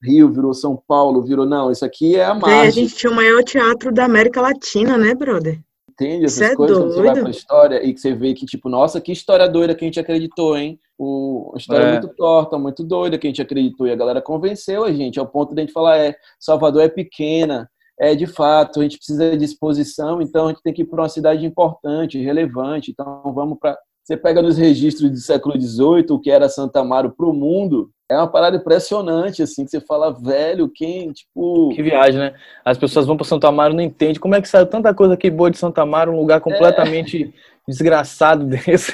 [0.01, 3.11] Rio, virou São Paulo, virou não, isso aqui é a Véi, a margem, gente tinha
[3.11, 5.59] o maior teatro da América Latina, né, brother?
[6.06, 7.22] Entende essas Cê é coisas quando você vai doido?
[7.22, 10.00] pra história e que você vê que tipo, nossa, que história doida que a gente
[10.00, 10.80] acreditou, hein?
[10.97, 11.89] O, uma história É.
[11.91, 15.28] muito torta, muito doida que a gente acreditou e a galera convenceu a gente ao
[15.28, 17.70] ponto de a gente falar, é, Salvador é pequena,
[18.00, 21.02] é de fato, a gente precisa de exposição, então a gente tem que ir para
[21.02, 23.78] uma cidade importante, relevante, então vamos para
[24.10, 27.91] você pega nos registros do século XVIII, o que era Santa Amaro para o mundo,
[28.10, 31.70] é uma parada impressionante, assim, que você fala, velho, quem, tipo...
[31.76, 32.34] Que viagem, né?
[32.66, 35.14] As pessoas vão para Santo Amaro e não entendem como é que saiu tanta coisa
[35.14, 37.32] aqui boa de Santo Amaro, um lugar completamente
[37.68, 38.93] desgraçado desse.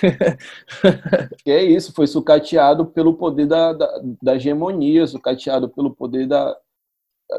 [1.46, 6.58] Que é isso, foi sucateado pelo poder da, da, da hegemonia, sucateado pelo poder da,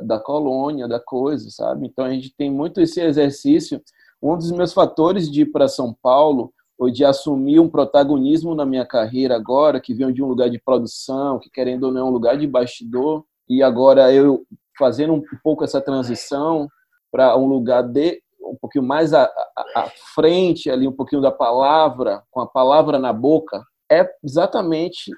[0.03, 1.87] da colônia, da coisa, sabe?
[1.89, 3.83] Então a gente tem muito esse exercício.
[4.23, 8.67] Um dos meus fatores de ir para São Paulo, ou de assumir um protagonismo na
[8.67, 12.05] minha carreira agora, que veio de um lugar de produção, que querendo ou não é
[12.05, 14.45] um lugar de bastidor, e agora eu
[14.79, 16.69] fazendo um pouco essa transição
[17.11, 21.33] para um lugar de um pouquinho mais à, à, à frente ali, um pouquinho da
[21.33, 25.11] palavra, com a palavra na boca, é exatamente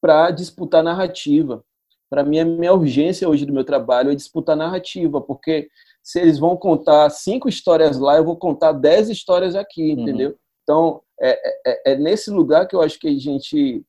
[0.00, 1.62] para disputar narrativa.
[2.08, 5.68] Para mim, a minha urgência hoje do meu trabalho é disputar narrativa, porque
[6.02, 10.00] se eles vão contar cinco histórias lá, eu vou contar dez histórias aqui, Uhum.
[10.00, 10.36] entendeu?
[10.62, 13.84] Então, é, é, é nesse lugar que eu acho que a gente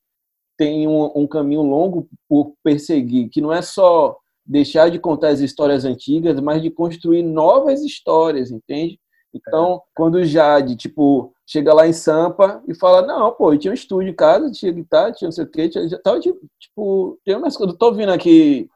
[0.56, 5.40] tem um, um caminho longo por perseguir, que não é só deixar de contar as
[5.40, 8.98] histórias antigas, mas de construir novas histórias, entende?
[9.34, 13.70] Então, quando o Jade, tipo, chega lá em Sampa e fala, não, pô, eu tinha
[13.70, 16.40] um estúdio em casa, tinha guitarra, tinha não sei o quê, tinha, já tava, tipo,
[16.60, 18.68] tipo, tem umas coisas, eu tô vindo aqui,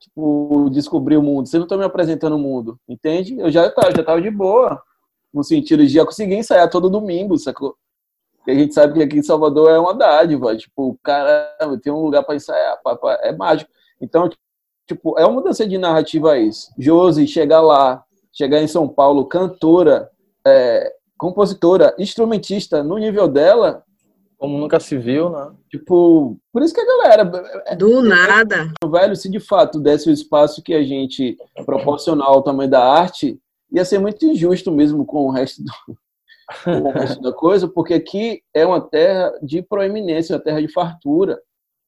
[0.00, 3.38] tipo, descobrir o mundo, vocês não estão me apresentando o mundo, entende?
[3.38, 4.80] Eu já tava, já tava de boa,
[5.32, 7.76] no sentido de já conseguir ensaiar todo domingo, sacou?
[8.36, 12.02] Porque a gente sabe que aqui em Salvador é uma dádiva, tipo, caramba, tem um
[12.02, 13.70] lugar para ensaiar, pá, pá, é mágico.
[14.00, 14.28] Então,
[14.88, 16.72] tipo, é uma mudança de narrativa isso.
[16.76, 18.02] Josi chegar lá,
[18.32, 20.10] chegar em São Paulo, cantora,
[20.44, 23.84] é, compositora, instrumentista no nível dela,
[24.36, 25.52] Como nunca se viu, né?
[25.70, 27.24] tipo, por isso que a galera,
[27.76, 28.72] Do nada.
[28.84, 33.38] velho, se de fato desse o espaço que a gente proporcional ao tamanho da arte,
[33.72, 35.72] ia ser muito injusto mesmo com o resto do,
[36.64, 40.68] com o resto da coisa, porque aqui é uma terra de proeminência, uma terra de
[40.68, 41.40] fartura.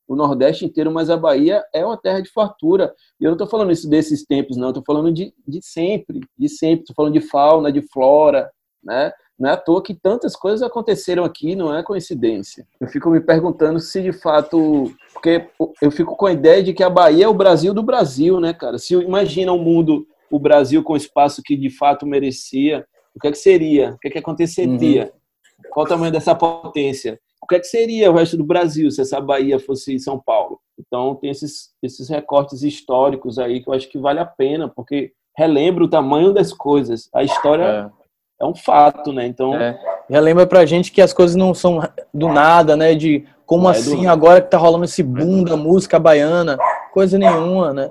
[0.06, 2.94] O Nordeste inteiro, mas a Bahia é uma terra de fartura.
[3.18, 4.68] E eu não estou falando isso desses tempos, não.
[4.68, 6.80] Estou falando de, de sempre, de sempre.
[6.80, 8.50] Estou falando de fauna, de flora,
[8.82, 9.10] né?
[9.38, 12.66] Não é à toa que tantas coisas aconteceram aqui, não é coincidência.
[12.78, 14.92] Eu fico me perguntando se de fato.
[15.12, 15.48] Porque
[15.80, 18.52] eu fico com a ideia de que a Bahia é o Brasil do Brasil, né,
[18.52, 18.78] cara?
[18.78, 23.28] Se imagina um mundo, o Brasil com o espaço que de fato merecia, o que
[23.28, 23.90] é que seria?
[23.90, 25.04] O que é que aconteceria?
[25.04, 25.70] Uhum.
[25.70, 27.18] Qual o tamanho dessa potência?
[27.42, 30.58] O que é que seria o resto do Brasil se essa Bahia fosse São Paulo?
[30.78, 35.12] Então, tem esses, esses recortes históricos aí que eu acho que vale a pena, porque
[35.36, 37.08] relembra o tamanho das coisas.
[37.14, 37.92] A história
[38.40, 39.26] é, é um fato, né?
[39.26, 39.54] Então.
[39.54, 39.78] É.
[40.08, 41.80] Relembra pra gente que as coisas não são
[42.12, 42.94] do nada, né?
[42.94, 44.08] De como é assim, do...
[44.08, 46.56] agora que tá rolando esse boom da música baiana,
[46.92, 47.90] coisa nenhuma, né?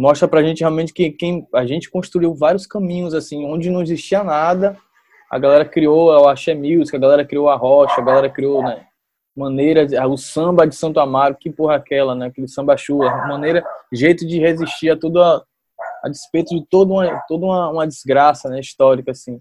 [0.00, 4.24] Mostra pra gente realmente que quem a gente construiu vários caminhos, assim, onde não existia
[4.24, 4.74] nada,
[5.30, 8.86] a galera criou o Axé Music, a galera criou a Rocha, a galera criou, né?
[9.36, 12.28] maneira, o samba de Santo Amaro, que porra aquela, né?
[12.28, 15.42] Aquele samba chuva, maneira, jeito de resistir a tudo a,
[16.02, 19.38] a despeito de toda uma, toda uma, uma desgraça, né, histórica, assim.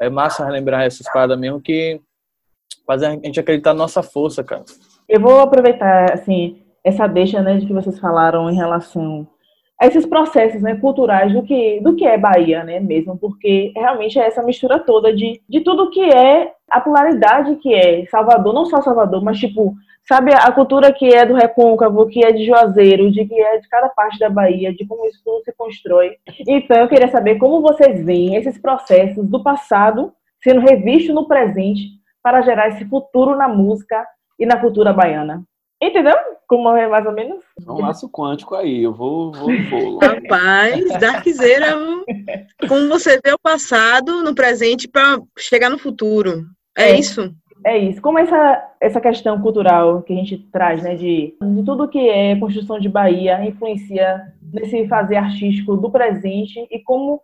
[0.00, 2.00] É massa relembrar essas paradas mesmo que
[2.84, 4.64] faz a gente acreditar na nossa força, cara.
[5.08, 9.24] Eu vou aproveitar, assim, essa deixa, né, de que vocês falaram em relação
[9.86, 14.26] esses processos né, culturais do que, do que é Bahia, né, mesmo, porque realmente é
[14.26, 18.82] essa mistura toda de, de tudo que é a pluralidade que é Salvador, não só
[18.82, 19.74] Salvador, mas tipo,
[20.06, 23.68] sabe, a cultura que é do Recôncavo, que é de Juazeiro, de que é de
[23.68, 26.16] cada parte da Bahia, de como isso tudo se constrói.
[26.46, 30.12] Então, eu queria saber como vocês veem esses processos do passado
[30.42, 34.06] sendo revistos no presente para gerar esse futuro na música
[34.38, 35.42] e na cultura baiana.
[35.80, 36.16] Entendeu?
[36.48, 37.44] Como é mais ou menos?
[37.64, 39.98] É um laço quântico aí, eu vou, vou, vou.
[39.98, 41.76] Rapaz, Darkzeira,
[42.68, 46.46] como você vê o passado no presente para chegar no futuro.
[46.76, 47.32] É, é, isso?
[47.64, 48.00] É isso.
[48.02, 52.34] Como essa, essa questão cultural que a gente traz, né, de, de tudo que é
[52.36, 57.20] construção de Bahia influencia nesse fazer artístico do presente e como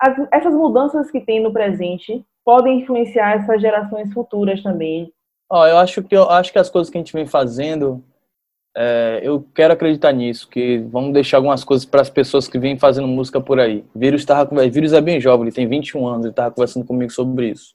[0.00, 5.12] as, essas mudanças que tem no presente podem influenciar essas gerações futuras também,
[5.50, 8.04] Ó, eu acho que eu acho que as coisas que a gente vem fazendo,
[8.76, 12.78] é, eu quero acreditar nisso, que vamos deixar algumas coisas para as pessoas que vêm
[12.78, 13.84] fazendo música por aí.
[13.94, 17.50] Vírus tava, Vírus é bem jovem, ele tem 21 anos, ele estava conversando comigo sobre
[17.50, 17.74] isso.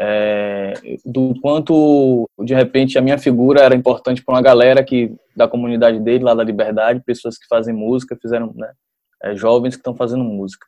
[0.00, 0.74] É,
[1.04, 5.98] do quanto de repente a minha figura era importante para uma galera que da comunidade
[5.98, 8.72] dele lá da Liberdade, pessoas que fazem música, fizeram, né,
[9.22, 10.66] é, jovens que estão fazendo música.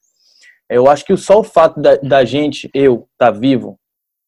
[0.69, 3.79] Eu acho que só o fato da, da gente, eu, estar tá vivo,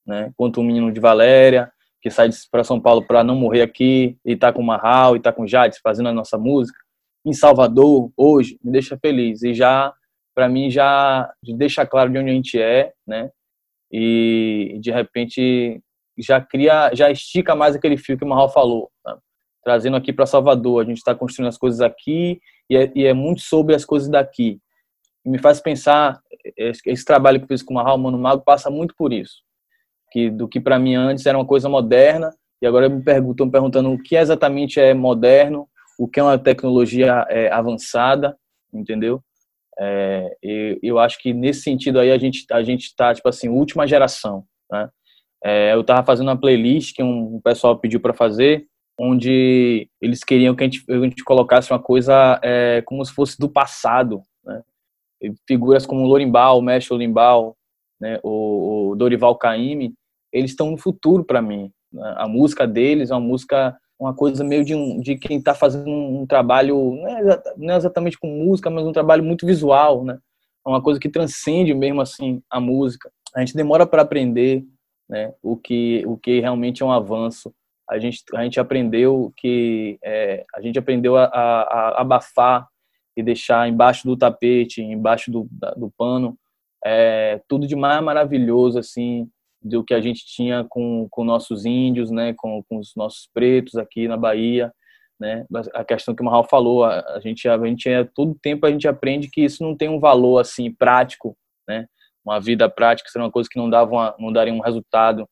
[0.06, 1.70] né, quanto o menino de Valéria,
[2.02, 5.20] que sai para São Paulo para não morrer aqui e tá com o Marral e
[5.20, 6.78] tá com o Jades fazendo a nossa música
[7.24, 9.94] em Salvador hoje me deixa feliz e já
[10.34, 13.30] para mim já deixa claro de onde a gente é, né?
[13.90, 15.80] E de repente
[16.18, 19.16] já cria, já estica mais aquele fio que o Marral falou, né?
[19.62, 20.82] trazendo aqui para Salvador.
[20.82, 24.08] A gente está construindo as coisas aqui e é, e é, muito sobre as coisas
[24.08, 24.58] daqui.
[25.24, 26.20] E me faz pensar
[26.56, 29.42] esse, esse trabalho que fiz com o Marral Mano Mago passa muito por isso
[30.12, 33.90] que do que para mim antes era uma coisa moderna e agora me perguntam perguntando
[33.90, 35.66] o que exatamente é moderno,
[35.98, 38.36] o que é uma tecnologia é, avançada,
[38.72, 39.20] entendeu?
[39.80, 43.48] É, e eu acho que nesse sentido aí a gente a gente está tipo assim
[43.48, 44.88] última geração, né?
[45.44, 48.64] É, eu estava fazendo uma playlist que um, pessoal pediu para fazer,
[48.96, 53.36] onde eles queriam que a gente, a gente colocasse uma coisa é, como se fosse
[53.38, 54.62] do passado, né?
[55.48, 57.56] Figuras como Lorimbal, mestre Lorimbal,
[58.00, 58.20] né?
[58.22, 59.94] o, o Dorival Caymmi,
[60.32, 61.70] eles estão no futuro para mim.
[62.16, 65.90] A música deles é uma música, uma coisa meio de, um, de quem está fazendo
[65.90, 70.18] um, trabalho, não é, não é, exatamente com música, mas um trabalho muito visual, né?
[70.66, 73.10] É uma coisa que transcende mesmo assim a música.
[73.34, 74.64] A gente demora para aprender,
[75.08, 75.34] né?
[75.42, 77.52] O que o que realmente é um avanço.
[77.90, 82.66] A gente a gente aprendeu que é, a gente aprendeu a, a, a, abafar
[83.14, 86.38] e deixar embaixo do tapete, embaixo do, do pano,
[86.84, 89.28] é, tudo de mais maravilhoso assim
[89.62, 93.76] do que a gente tinha com, com nossos índios, né, com, com os nossos pretos
[93.76, 94.72] aqui na Bahia,
[95.20, 98.66] né, a questão que o Marral falou, a, a, gente a gente é todo tempo
[98.66, 101.36] a gente aprende que isso não tem um valor assim prático,
[101.68, 101.86] né,
[102.24, 105.28] uma vida prática seria uma coisa que não dava uma, não daria um resultado.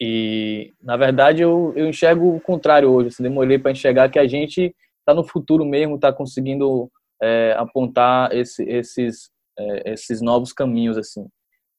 [0.00, 4.26] E na verdade eu, eu enxergo o contrário hoje, assim, demorei para enxergar que a
[4.26, 6.90] gente está no futuro mesmo, está conseguindo
[7.22, 11.26] é, apontar esse, esses é, esses novos caminhos assim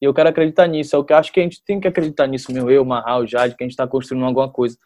[0.04, 0.98] e eu quero acreditar nisso.
[0.98, 2.70] É o que eu acho que a gente tem que acreditar nisso, meu.
[2.70, 4.78] Eu, Marral, Jade, que a gente está construindo alguma coisa.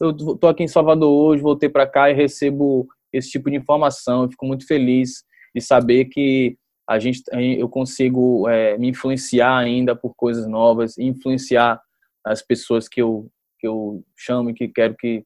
[0.00, 4.24] Eu tô aqui em Salvador hoje, voltei para cá e recebo esse tipo de informação.
[4.24, 5.22] Eu fico muito feliz
[5.54, 6.58] de saber que
[6.90, 11.80] a gente, eu consigo é, me influenciar ainda por coisas novas, influenciar
[12.26, 15.24] as pessoas que eu que eu chamo e que quero que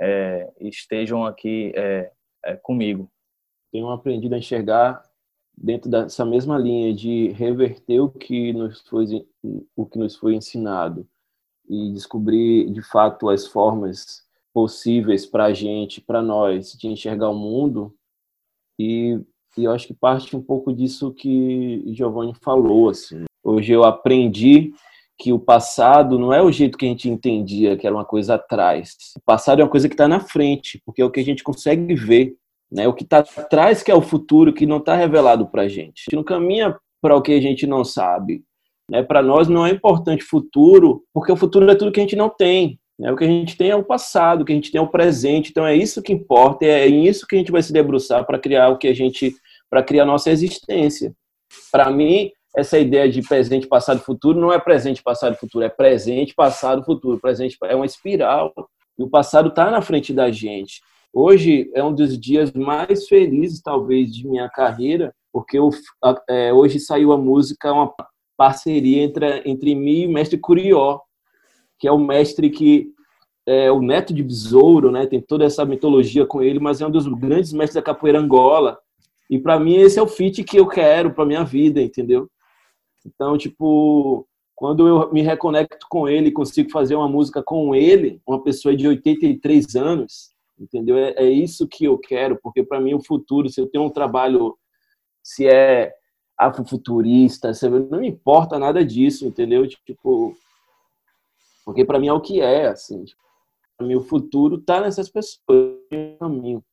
[0.00, 2.10] é, estejam aqui é,
[2.46, 3.10] é comigo.
[3.70, 5.02] Tenho aprendido a enxergar
[5.56, 9.26] dentro dessa mesma linha de reverter o que nos foi,
[9.74, 11.06] o que nos foi ensinado
[11.68, 17.38] e descobrir de fato as formas possíveis para a gente, para nós, de enxergar o
[17.38, 17.94] mundo.
[18.78, 19.20] E,
[19.56, 22.90] e eu acho que parte um pouco disso que Giovanni falou.
[22.90, 23.24] Assim.
[23.42, 24.72] Hoje eu aprendi
[25.18, 28.34] que o passado não é o jeito que a gente entendia, que era uma coisa
[28.34, 28.96] atrás.
[29.16, 31.42] O passado é uma coisa que está na frente, porque é o que a gente
[31.42, 32.36] consegue ver.
[32.70, 32.86] Né?
[32.88, 36.02] O que está atrás que é o futuro, que não está revelado para a gente.
[36.02, 38.42] A gente não caminha para o que a gente não sabe.
[38.90, 39.02] Né?
[39.02, 42.28] Para nós não é importante futuro, porque o futuro é tudo que a gente não
[42.28, 42.78] tem.
[42.98, 43.12] Né?
[43.12, 44.88] O que a gente tem é o passado, o que a gente tem é o
[44.88, 45.50] presente.
[45.50, 48.68] Então é isso que importa, é isso que a gente vai se debruçar para criar
[48.68, 49.34] o que a gente,
[49.70, 51.14] para criar a nossa existência.
[51.70, 56.34] Para mim, essa ideia de presente, passado, futuro não é presente, passado, futuro, é presente,
[56.34, 57.20] passado, futuro.
[57.20, 58.52] Presente é uma espiral.
[58.98, 60.80] E o passado está na frente da gente.
[61.18, 65.70] Hoje é um dos dias mais felizes, talvez, de minha carreira, porque eu,
[66.28, 67.90] é, hoje saiu a música, uma
[68.36, 71.00] parceria entre, entre mim e o mestre Curió,
[71.78, 72.92] que é o mestre que
[73.46, 75.06] é o neto de Besouro, né?
[75.06, 78.78] Tem toda essa mitologia com ele, mas é um dos grandes mestres da capoeira Angola.
[79.30, 82.28] E para mim esse é o fit que eu quero para minha vida, entendeu?
[83.06, 88.42] Então, tipo, quando eu me reconecto com ele, consigo fazer uma música com ele, uma
[88.42, 90.96] pessoa de 83 anos, entendeu?
[90.96, 93.90] É, é isso que eu quero, porque para mim o futuro, se eu tenho um
[93.90, 94.56] trabalho,
[95.22, 95.92] se é
[96.38, 97.50] afrofuturista,
[97.90, 99.66] não me importa nada disso, entendeu?
[99.66, 100.36] Tipo,
[101.64, 103.04] porque para mim é o que é, assim.
[103.04, 103.20] Tipo,
[103.76, 105.40] para mim o futuro tá nessas pessoas,
[105.90, 106.64] no caminho.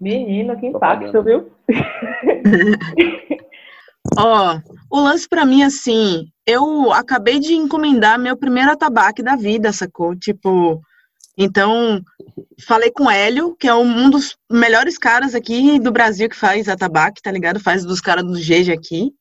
[0.00, 1.50] Menino, que impacto, viu?
[4.18, 9.34] Ó, oh, o lance para mim, assim, eu acabei de encomendar meu primeiro atabaque da
[9.34, 10.14] vida, sacou?
[10.14, 10.80] Tipo,
[11.36, 12.02] então,
[12.66, 16.68] falei com o Hélio, que é um dos melhores caras aqui do Brasil que faz
[16.68, 17.60] atabaque, tá ligado?
[17.60, 19.12] Faz dos caras do GG aqui.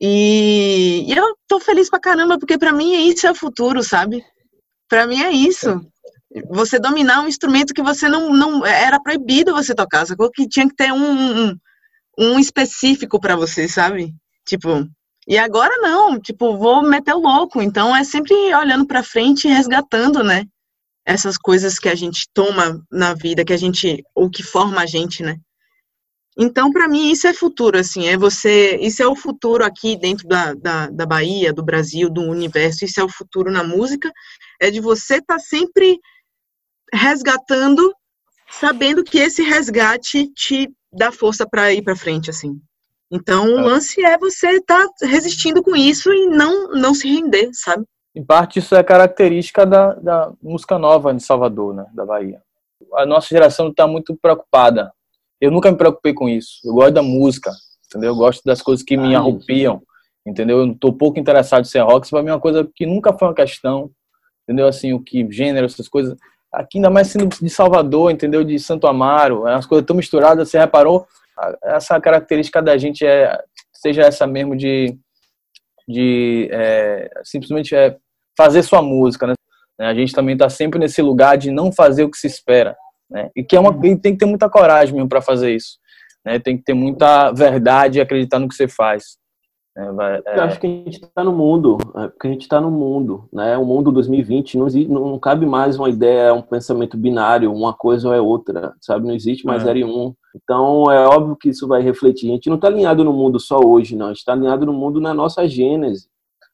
[0.00, 4.24] E, e, eu tô feliz pra caramba, porque pra mim isso é o futuro, sabe?
[4.88, 5.80] Pra mim é isso.
[6.50, 10.30] Você dominar um instrumento que você não, não era proibido você tocar, sacou?
[10.30, 11.56] Que tinha que ter um,
[12.18, 14.14] um, específico para você, sabe?
[14.46, 14.88] Tipo,
[15.26, 17.60] e agora não, tipo, vou meter o louco.
[17.60, 20.46] Então é sempre olhando para frente e resgatando, né?
[21.04, 24.86] Essas coisas que a gente toma na vida, que a gente, ou que forma a
[24.86, 25.36] gente, né?
[26.36, 30.26] Então, para mim, isso é futuro, assim, é você, isso é o futuro aqui dentro
[30.26, 34.10] da, da, da Bahia, do Brasil, do universo, isso é o futuro na música,
[34.58, 36.00] é de você estar tá sempre
[36.92, 37.94] resgatando,
[38.50, 42.58] sabendo que esse resgate te dá força para ir para frente, assim.
[43.10, 43.62] Então, o é.
[43.62, 47.84] lance é você estar tá resistindo com isso e não, não se render, sabe?
[48.14, 52.42] Em parte, isso é característica da, da música nova de Salvador, né, da Bahia.
[52.94, 54.92] A nossa geração está muito preocupada
[55.42, 56.60] eu nunca me preocupei com isso.
[56.64, 57.50] Eu gosto da música,
[57.86, 58.10] entendeu?
[58.10, 59.82] Eu gosto das coisas que me arrupiam,
[60.24, 60.60] entendeu?
[60.60, 63.12] Eu tô pouco interessado em ser rock, isso pra mim é uma coisa que nunca
[63.12, 63.90] foi uma questão,
[64.44, 64.68] entendeu?
[64.68, 66.16] Assim, o que gênero, essas coisas.
[66.52, 68.44] Aqui, ainda mais sendo de Salvador, entendeu?
[68.44, 71.08] De Santo Amaro, é as coisas tão misturadas, você reparou?
[71.64, 73.36] Essa característica da gente é,
[73.72, 74.96] seja essa mesmo de,
[75.88, 77.96] de é, simplesmente é
[78.36, 79.34] fazer sua música, né?
[79.80, 82.76] A gente também tá sempre nesse lugar de não fazer o que se espera,
[83.10, 83.30] né?
[83.34, 85.78] E que é uma, e tem que ter muita coragem mesmo para fazer isso,
[86.24, 86.38] né?
[86.38, 89.16] Tem que ter muita verdade e acreditar no que você faz.
[89.76, 89.90] Né?
[89.92, 90.38] Vai, é...
[90.38, 93.28] Eu acho que a gente está no mundo, é porque a gente está no mundo,
[93.32, 93.56] né?
[93.56, 98.14] O mundo 2020 não, não cabe mais uma ideia, um pensamento binário, uma coisa ou
[98.14, 99.06] é outra, sabe?
[99.06, 99.66] Não existe mais é.
[99.66, 100.14] zero e um.
[100.36, 102.30] Então é óbvio que isso vai refletir.
[102.30, 104.06] A gente não está alinhado no mundo só hoje, não.
[104.06, 106.11] A gente está alinhado no mundo na nossa gênese.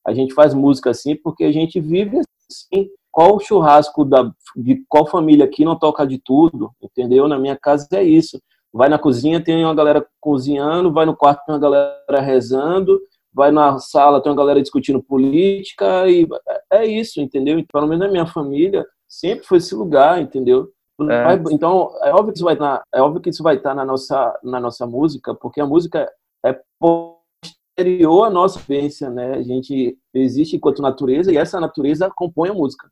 [0.08, 5.06] A gente faz música assim porque a gente vive assim qual churrasco da, de qual
[5.06, 7.28] família aqui não toca de tudo, entendeu?
[7.28, 8.40] Na minha casa é isso.
[8.72, 12.98] Vai na cozinha, tem uma galera cozinhando, vai no quarto, tem uma galera rezando,
[13.34, 16.26] vai na sala, tem uma galera discutindo política, e
[16.72, 17.58] é isso, entendeu?
[17.58, 20.70] Então, pelo menos na minha família, sempre foi esse lugar, entendeu?
[21.00, 21.52] É.
[21.52, 24.38] Então, é óbvio que isso vai estar, é óbvio que isso vai estar na nossa,
[24.42, 26.10] na nossa música, porque a música
[26.44, 26.56] é
[27.78, 29.34] posterior à nossa vivência, né?
[29.34, 32.88] A gente existe enquanto natureza e essa natureza compõe a música.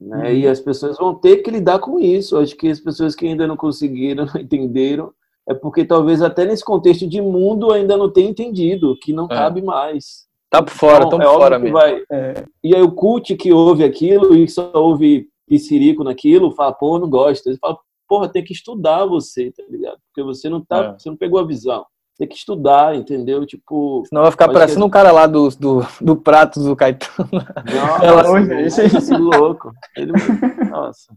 [0.00, 0.18] Né?
[0.18, 0.34] Uhum.
[0.34, 2.36] E as pessoas vão ter que lidar com isso.
[2.36, 5.12] Acho que as pessoas que ainda não conseguiram, não entenderam,
[5.48, 9.28] é porque talvez até nesse contexto de mundo ainda não tenha entendido, que não é.
[9.28, 10.26] cabe mais.
[10.50, 11.78] Tá por fora, então, é fora mesmo.
[11.78, 12.44] Vai, é.
[12.62, 17.08] E aí o cult que ouve aquilo e só ouve piscirico naquilo, fala, pô, não
[17.08, 17.48] gosta.
[17.48, 19.98] Ele fala, porra, tem que estudar você, tá ligado?
[20.08, 20.98] Porque você não tá, é.
[20.98, 21.84] você não pegou a visão
[22.18, 23.44] tem que estudar, entendeu?
[23.46, 24.04] Tipo.
[24.08, 24.86] Senão vai ficar parecendo que...
[24.86, 27.28] um cara lá do, do, do prato do Caetano.
[27.30, 29.72] Nossa, Nossa esse louco.
[29.96, 30.12] Ele...
[30.70, 31.14] Nossa.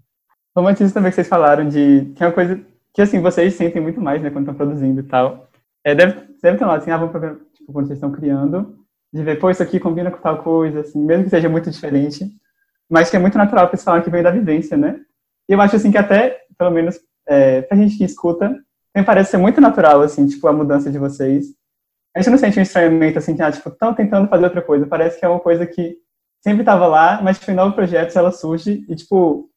[0.55, 2.11] Romantismo também que vocês falaram de.
[2.15, 2.59] Tem uma coisa
[2.93, 5.47] que assim, vocês sentem muito mais, né, quando estão produzindo e tal.
[5.83, 8.77] É, deve, deve ter lá, assim, ah, vamos pra, tipo, quando vocês estão criando,
[9.13, 12.29] de ver, pô, isso aqui combina com tal coisa, assim, mesmo que seja muito diferente,
[12.89, 14.99] mas que é muito natural pra eles falarem que vem da vivência, né?
[15.47, 18.53] E eu acho, assim, que até, pelo menos, é, pra gente que escuta,
[18.95, 21.47] me parece ser muito natural, assim, tipo, a mudança de vocês.
[22.15, 24.87] A gente não sente um estranhamento, assim, que, ah, tipo, estão tentando fazer outra coisa.
[24.87, 25.97] Parece que é uma coisa que
[26.41, 29.49] sempre estava lá, mas, tipo, em novos projetos ela surge e, tipo,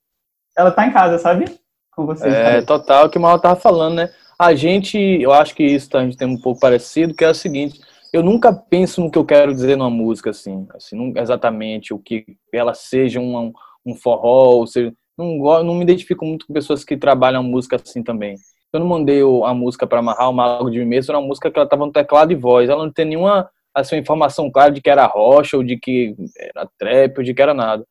[0.56, 1.46] ela tá em casa, sabe?
[1.92, 2.32] Com vocês.
[2.32, 2.66] É, parece.
[2.66, 4.10] total, o que o Mal tava falando, né?
[4.38, 7.34] A gente, eu acho que isso a gente tem um pouco parecido, que é o
[7.34, 7.80] seguinte,
[8.12, 11.98] eu nunca penso no que eu quero dizer numa música, assim, assim não exatamente o
[11.98, 13.52] que ela seja um,
[13.86, 18.02] um forró, ou seja, não, não me identifico muito com pessoas que trabalham música assim
[18.02, 18.36] também.
[18.72, 21.50] Eu não mandei a música para amarrar o Mago de mim mesmo, era uma música
[21.50, 24.80] que ela tava no teclado e voz, ela não tem nenhuma assim, informação clara de
[24.80, 27.84] que era rocha, ou de que era trap, ou de que era nada.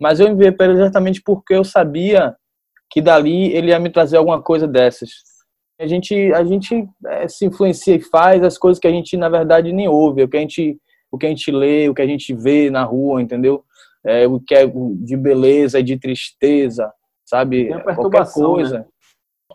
[0.00, 2.34] Mas eu enviei para ele exatamente porque eu sabia
[2.90, 5.10] que dali ele ia me trazer alguma coisa dessas.
[5.80, 9.28] A gente, a gente eh, se influencia e faz as coisas que a gente, na
[9.28, 10.76] verdade, nem ouve, o que a gente,
[11.10, 13.64] o que a gente lê, o que a gente vê na rua, entendeu?
[14.04, 16.92] É, o que é de beleza e de tristeza,
[17.24, 17.68] sabe?
[17.68, 18.86] Qualquer perturbação, coisa.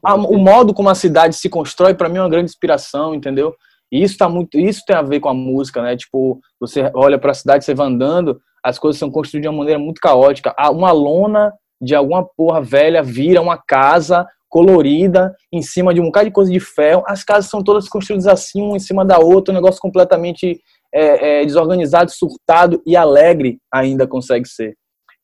[0.03, 3.55] Ah, o modo como a cidade se constrói, para mim, é uma grande inspiração, entendeu?
[3.91, 5.95] E isso tá muito, isso tem a ver com a música, né?
[5.95, 9.59] Tipo, você olha para a cidade, você vai andando, as coisas são construídas de uma
[9.59, 10.53] maneira muito caótica.
[10.57, 16.05] Ah, Uma lona de alguma porra velha vira uma casa colorida em cima de um
[16.05, 17.03] bocado de coisa de ferro.
[17.07, 20.61] As casas são todas construídas assim, uma em cima da outra, um negócio completamente
[20.93, 24.75] é, é, desorganizado, surtado e alegre ainda consegue ser.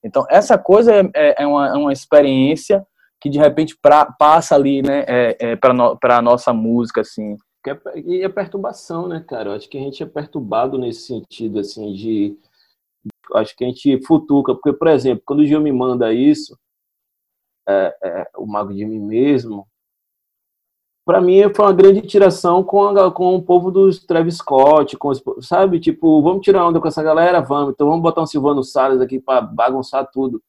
[0.04, 2.84] Então, essa coisa é, é uma, é uma experiência
[3.22, 7.38] que de repente pra, passa ali, né, é, é, para no, a nossa música, assim.
[7.68, 9.50] É- E é perturbação, né, cara?
[9.50, 12.38] Eu acho que a gente é perturbado nesse sentido, assim, de.
[13.36, 16.58] Acho que a gente futuca, porque, por exemplo, quando o Gil me manda isso,
[17.68, 19.68] é, é, o Mago de Mim mesmo,
[21.06, 25.10] para mim foi uma grande tiração com, a- com o povo dos Travis Scott, com
[25.10, 25.80] os- sabe?
[25.80, 27.42] Tipo, vamos tirar onda com essa galera?
[27.42, 27.74] Vamos.
[27.74, 30.42] Então vamos botar um Silvano Salles aqui para bagunçar tudo.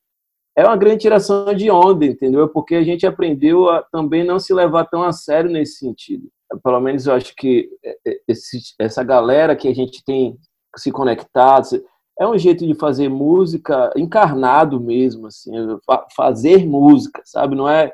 [0.60, 2.48] É uma grande tiração de onda, entendeu?
[2.48, 6.28] Porque a gente aprendeu a também não se levar tão a sério nesse sentido
[6.62, 7.96] pelo menos eu acho que é,
[8.26, 10.36] esse- essa galera que a gente tem
[10.76, 11.84] se conectado
[12.18, 15.52] é um jeito de fazer música encarnado mesmo, assim,
[15.86, 17.54] fa- fazer música, sabe?
[17.56, 17.92] Não é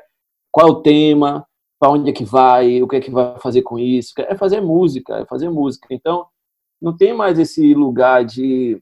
[0.51, 1.45] qual é o tema,
[1.79, 4.59] para onde é que vai, o que é que vai fazer com isso, é fazer
[4.61, 5.87] música, é fazer música.
[5.91, 6.27] Então,
[6.81, 8.81] não tem mais esse lugar de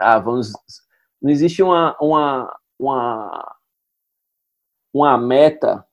[0.00, 0.52] ah, vamos
[1.22, 3.56] não existe uma uma uma,
[4.92, 5.84] uma meta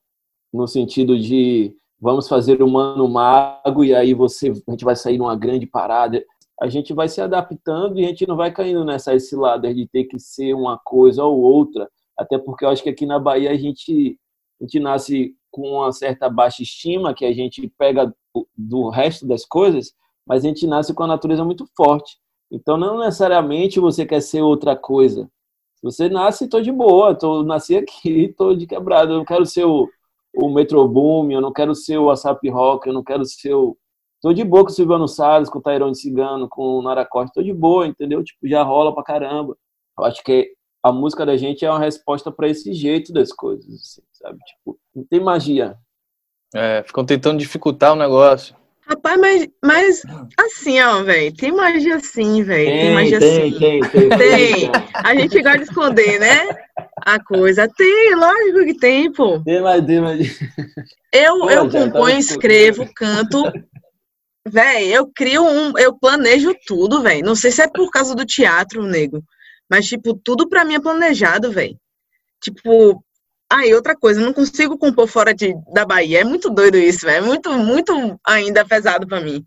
[0.52, 5.18] no sentido de vamos fazer o Mano Mago e aí você, a gente vai sair
[5.18, 6.24] numa grande parada.
[6.62, 10.04] A gente vai se adaptando e a gente não vai caindo nessa cilada de ter
[10.04, 13.58] que ser uma coisa ou outra, até porque eu acho que aqui na Bahia a
[13.58, 14.20] gente,
[14.62, 19.26] a gente nasce com uma certa baixa estima, que a gente pega do, do resto
[19.26, 19.94] das coisas,
[20.26, 22.18] mas a gente nasce com a natureza muito forte.
[22.52, 25.30] Então não necessariamente você quer ser outra coisa.
[25.84, 29.66] Você nasce, tô de boa, tô, nasci aqui, tô de quebrado, eu não quero ser
[29.66, 29.90] o,
[30.34, 33.78] o Metro Boom, eu não quero ser o WhatsApp Rock, eu não quero ser o.
[34.22, 37.34] Tô de boa com o Silvano Salles, com o Tairone Cigano, com o Nara Costa,
[37.36, 38.24] tô de boa, entendeu?
[38.24, 39.58] Tipo, já rola pra caramba.
[40.00, 43.66] Eu acho que a música da gente é uma resposta para esse jeito das coisas,
[43.74, 44.40] assim, sabe?
[44.46, 45.78] Tipo, não tem magia.
[46.56, 48.56] É, ficam tentando dificultar o negócio.
[48.86, 50.02] Rapaz, mas, mas
[50.38, 52.70] assim, ó, velho, tem magia sim, velho.
[52.70, 53.60] Tem, magia tem, sim.
[53.60, 54.72] tem, tem, Tem.
[54.94, 56.50] A gente gosta de esconder, né?
[56.98, 57.68] A coisa.
[57.68, 59.40] Tem, lógico que tem, pô.
[59.40, 60.40] Tem, mas tem, mas...
[61.14, 63.44] Eu, Pô, eu tava componho, escrevo, canto.
[64.48, 65.78] Véi, eu crio um.
[65.78, 67.22] Eu planejo tudo, véi.
[67.22, 69.24] Não sei se é por causa do teatro, nego.
[69.70, 71.78] Mas, tipo, tudo pra mim é planejado, véi.
[72.42, 73.04] Tipo.
[73.56, 76.22] Ah, e outra coisa, não consigo compor fora de, da Bahia.
[76.22, 77.24] É muito doido isso, velho.
[77.24, 79.46] É muito, muito ainda pesado pra mim.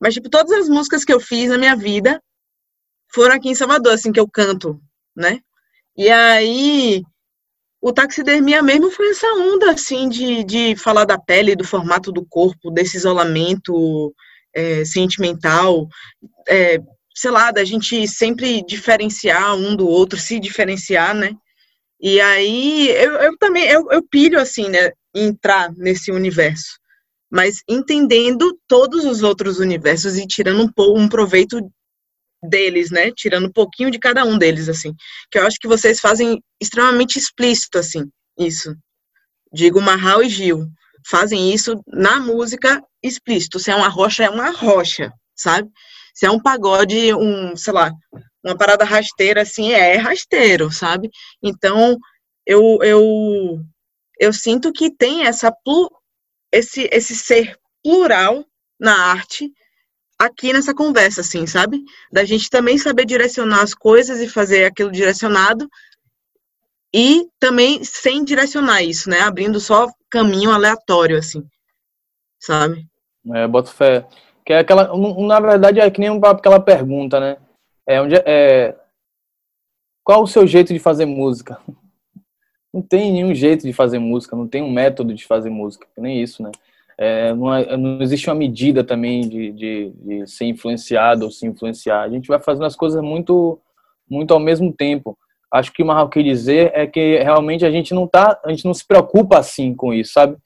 [0.00, 2.20] Mas, tipo, todas as músicas que eu fiz na minha vida
[3.14, 4.80] foram aqui em Salvador, assim, que eu canto,
[5.16, 5.38] né?
[5.96, 7.04] E aí,
[7.80, 12.26] o taxidermia mesmo foi essa onda, assim, de, de falar da pele, do formato do
[12.26, 14.12] corpo, desse isolamento
[14.52, 15.86] é, sentimental,
[16.48, 16.80] é,
[17.14, 21.36] sei lá, da gente sempre diferenciar um do outro, se diferenciar, né?
[22.00, 26.78] E aí, eu, eu também, eu, eu pilho, assim, né, entrar nesse universo,
[27.30, 31.58] mas entendendo todos os outros universos e tirando um, um proveito
[32.42, 33.10] deles, né?
[33.12, 34.94] Tirando um pouquinho de cada um deles, assim.
[35.30, 38.04] Que eu acho que vocês fazem extremamente explícito, assim,
[38.38, 38.74] isso.
[39.52, 40.66] Digo Marral e Gil.
[41.08, 43.58] Fazem isso na música explícito.
[43.58, 45.68] Se é uma rocha, é uma rocha, sabe?
[46.14, 47.92] Se é um pagode, um, sei lá,
[48.46, 51.10] uma parada rasteira, assim, é rasteiro, sabe?
[51.42, 51.98] Então,
[52.46, 53.60] eu, eu,
[54.20, 55.90] eu sinto que tem essa plu,
[56.52, 58.44] esse, esse ser plural
[58.78, 59.50] na arte
[60.18, 61.82] aqui nessa conversa, assim, sabe?
[62.10, 65.68] Da gente também saber direcionar as coisas e fazer aquilo direcionado
[66.94, 69.20] e também sem direcionar isso, né?
[69.20, 71.44] Abrindo só caminho aleatório, assim,
[72.40, 72.86] sabe?
[73.34, 74.06] É, boto fé.
[74.44, 77.36] Que é aquela, na verdade, é que nem aquela pergunta, né?
[77.86, 78.74] É, onde, é,
[80.02, 81.58] qual o seu jeito de fazer música?
[82.72, 86.22] Não tem nenhum jeito de fazer música, não tem um método de fazer música, nem
[86.22, 86.50] isso, né?
[86.98, 91.46] É, não, é, não, existe uma medida também de, de, de, ser influenciado ou se
[91.46, 92.02] influenciar.
[92.02, 93.58] A gente vai fazendo as coisas muito,
[94.08, 95.16] muito ao mesmo tempo.
[95.52, 98.64] Acho que o Marral quer dizer é que realmente a gente não tá, a gente
[98.64, 100.36] não se preocupa assim com isso, sabe?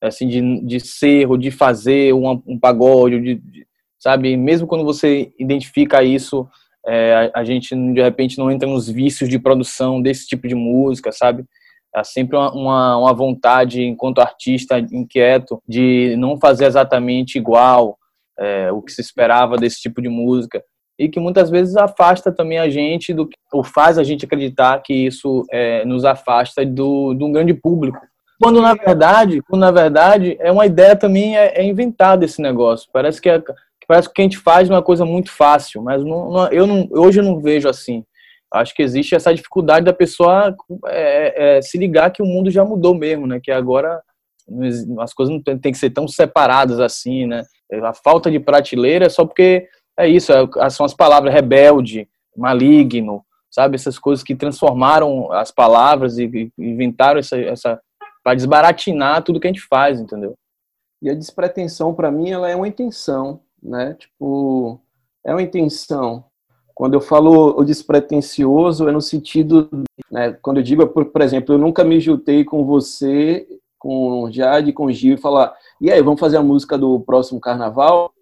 [0.00, 3.66] Assim de, de ser ou de fazer um, um pagode, de, de,
[3.98, 4.36] sabe?
[4.36, 6.48] Mesmo quando você identifica isso,
[6.86, 10.54] é, a, a gente de repente não entra nos vícios de produção desse tipo de
[10.54, 11.44] música, sabe?
[11.94, 17.96] Há sempre uma, uma, uma, vontade, enquanto artista inquieto, de não fazer exatamente igual
[18.38, 20.62] é, o que se esperava desse tipo de música.
[20.98, 24.92] E que muitas vezes afasta também a gente, do, ou faz a gente acreditar que
[24.94, 27.98] isso é, nos afasta do, de um grande público.
[28.40, 32.88] Quando na verdade, quando na verdade é uma ideia também é, é inventada esse negócio.
[32.92, 33.42] Parece que, é,
[33.86, 36.48] parece que o que a gente faz é uma coisa muito fácil, mas não, não,
[36.48, 38.04] eu não, hoje eu não vejo assim
[38.52, 40.54] acho que existe essa dificuldade da pessoa
[40.86, 43.40] é, é, se ligar que o mundo já mudou mesmo, né?
[43.42, 44.00] Que agora
[45.00, 47.42] as coisas não tem, tem, que ser tão separadas assim, né?
[47.82, 49.68] A falta de prateleira é só porque
[49.98, 53.74] é isso, é, são as palavras rebelde, maligno, sabe?
[53.74, 57.80] Essas coisas que transformaram as palavras e, e inventaram essa, essa
[58.22, 60.34] para desbaratinar tudo que a gente faz, entendeu?
[61.02, 63.94] E a despretensão para mim ela é uma intenção, né?
[63.94, 64.80] Tipo,
[65.24, 66.24] é uma intenção
[66.76, 69.70] quando eu falo o despretensioso, é no sentido,
[70.10, 73.48] né, quando eu digo, por, por exemplo, eu nunca me juntei com você,
[73.78, 78.12] com Jade, com Gil e falar, e aí, vamos fazer a música do próximo carnaval?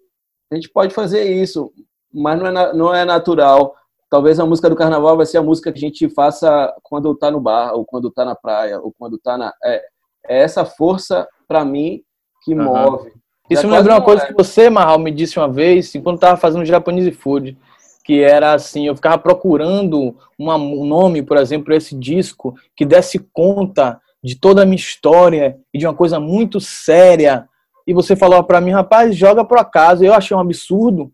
[0.49, 1.69] A gente pode fazer isso,
[2.13, 3.75] mas não é, não é natural.
[4.09, 7.29] Talvez a música do carnaval vai ser a música que a gente faça quando está
[7.29, 9.53] no bar, ou quando está na praia, ou quando está na.
[9.65, 9.83] É,
[10.27, 12.01] é essa força, para mim,
[12.43, 12.63] que uhum.
[12.63, 13.11] move.
[13.49, 14.27] Isso me lembrou uma coisa é.
[14.27, 17.57] que você, Marral, me disse uma vez, enquanto estava fazendo Japanese Food
[18.05, 23.17] que era assim, eu ficava procurando uma, um nome, por exemplo, esse disco que desse
[23.33, 27.49] conta de toda a minha história e de uma coisa muito séria.
[27.85, 30.05] E você falou para mim, rapaz, joga por acaso.
[30.05, 31.11] Eu achei um absurdo.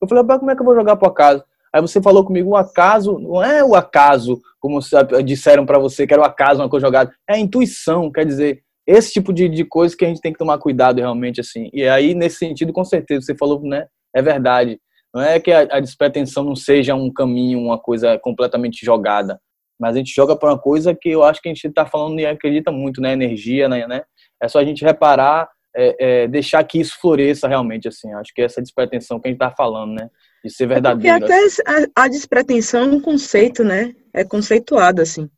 [0.00, 1.44] Eu falei, como é que eu vou jogar por acaso?
[1.70, 4.80] Aí você falou comigo, o acaso não é o acaso, como
[5.22, 7.12] disseram para você que era o acaso, uma coisa jogada.
[7.28, 10.38] É a intuição, quer dizer, esse tipo de, de coisa que a gente tem que
[10.38, 11.70] tomar cuidado realmente, assim.
[11.72, 13.86] E aí, nesse sentido, com certeza, você falou, né?
[14.14, 14.80] É verdade.
[15.14, 19.38] Não é que a, a despretensão não seja um caminho, uma coisa completamente jogada,
[19.78, 22.18] mas a gente joga para uma coisa que eu acho que a gente está falando
[22.18, 23.12] e acredita muito, né?
[23.12, 23.86] Energia, né?
[23.86, 24.02] né?
[24.42, 28.12] É só a gente reparar, é, é, deixar que isso floresça realmente, assim.
[28.14, 30.08] Acho que é essa despretensão que a gente está falando, né?
[30.44, 31.16] De ser verdadeiro.
[31.16, 31.62] É porque até assim.
[31.96, 33.92] a, a, despretensão é um conceito, né?
[34.12, 35.28] É conceituado, assim.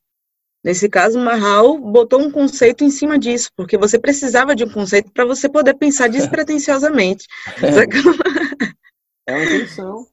[0.65, 4.71] Nesse caso, o Marral botou um conceito em cima disso, porque você precisava de um
[4.71, 7.27] conceito para você poder pensar despretensiosamente.
[7.62, 8.75] É.
[9.27, 10.07] É uma intenção.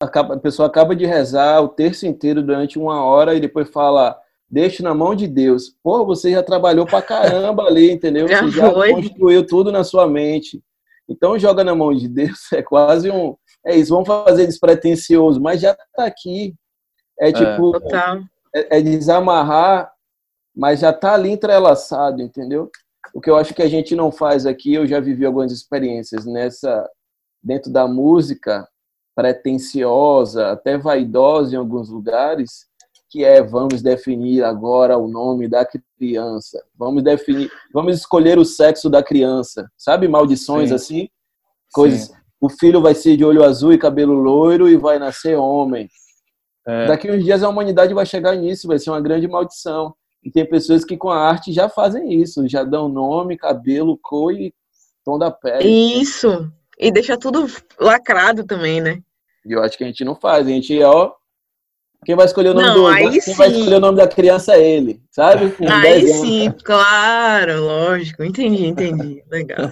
[0.00, 4.16] Acaba, a pessoa acaba de rezar o terço inteiro durante uma hora e depois fala,
[4.48, 5.74] deixe na mão de Deus.
[5.82, 8.28] Pô, você já trabalhou pra caramba ali, entendeu?
[8.28, 8.92] Já você já foi.
[8.92, 10.62] construiu tudo na sua mente.
[11.08, 13.36] Então joga na mão de Deus, é quase um.
[13.66, 16.54] É isso, vamos fazer despretensioso, mas já tá aqui.
[17.18, 17.32] É, é.
[17.32, 17.72] tipo.
[18.54, 19.92] É, é desamarrar,
[20.54, 22.70] mas já tá ali entrelaçado, entendeu?
[23.14, 26.24] O que eu acho que a gente não faz aqui, eu já vivi algumas experiências
[26.26, 26.88] nessa
[27.42, 28.68] dentro da música
[29.14, 32.66] pretensiosa, até vaidosa em alguns lugares,
[33.08, 35.66] que é vamos definir agora o nome da
[35.98, 40.74] criança, vamos definir, vamos escolher o sexo da criança, sabe maldições Sim.
[40.74, 41.08] assim,
[41.72, 42.02] coisas.
[42.02, 42.14] Sim.
[42.40, 45.88] O filho vai ser de olho azul e cabelo loiro e vai nascer homem.
[46.70, 46.86] É.
[46.86, 49.92] Daqui uns dias a humanidade vai chegar nisso, vai ser uma grande maldição.
[50.22, 54.32] E tem pessoas que com a arte já fazem isso, já dão nome, cabelo, cor
[54.32, 54.54] e
[55.04, 55.68] tom da pele.
[55.68, 56.48] Isso.
[56.78, 57.46] E deixa tudo
[57.78, 59.02] lacrado também, né?
[59.44, 60.46] E eu acho que a gente não faz.
[60.46, 61.12] A gente, ó.
[62.04, 62.86] Quem vai escolher o nome não, do.
[62.86, 63.34] Aí quem sim.
[63.34, 65.50] vai escolher o nome da criança é ele, sabe?
[65.50, 68.22] Com aí sim, claro, lógico.
[68.22, 69.22] Entendi, entendi.
[69.30, 69.66] Legal.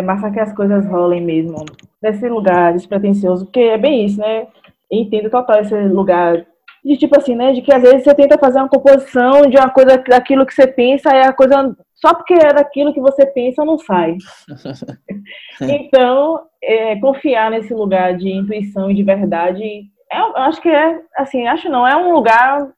[0.00, 1.64] é massa que as coisas rolem mesmo.
[2.02, 4.46] Nesse lugar despretensioso, porque é bem isso, né?
[4.90, 6.44] entendo total esse lugar
[6.84, 7.52] de tipo assim, né?
[7.52, 10.66] De que às vezes você tenta fazer uma composição de uma coisa daquilo que você
[10.66, 14.16] pensa, e a coisa só porque é daquilo que você pensa não sai.
[15.60, 21.46] então, é, confiar nesse lugar de intuição e de verdade, é, acho que é, assim,
[21.46, 22.68] acho não, é um lugar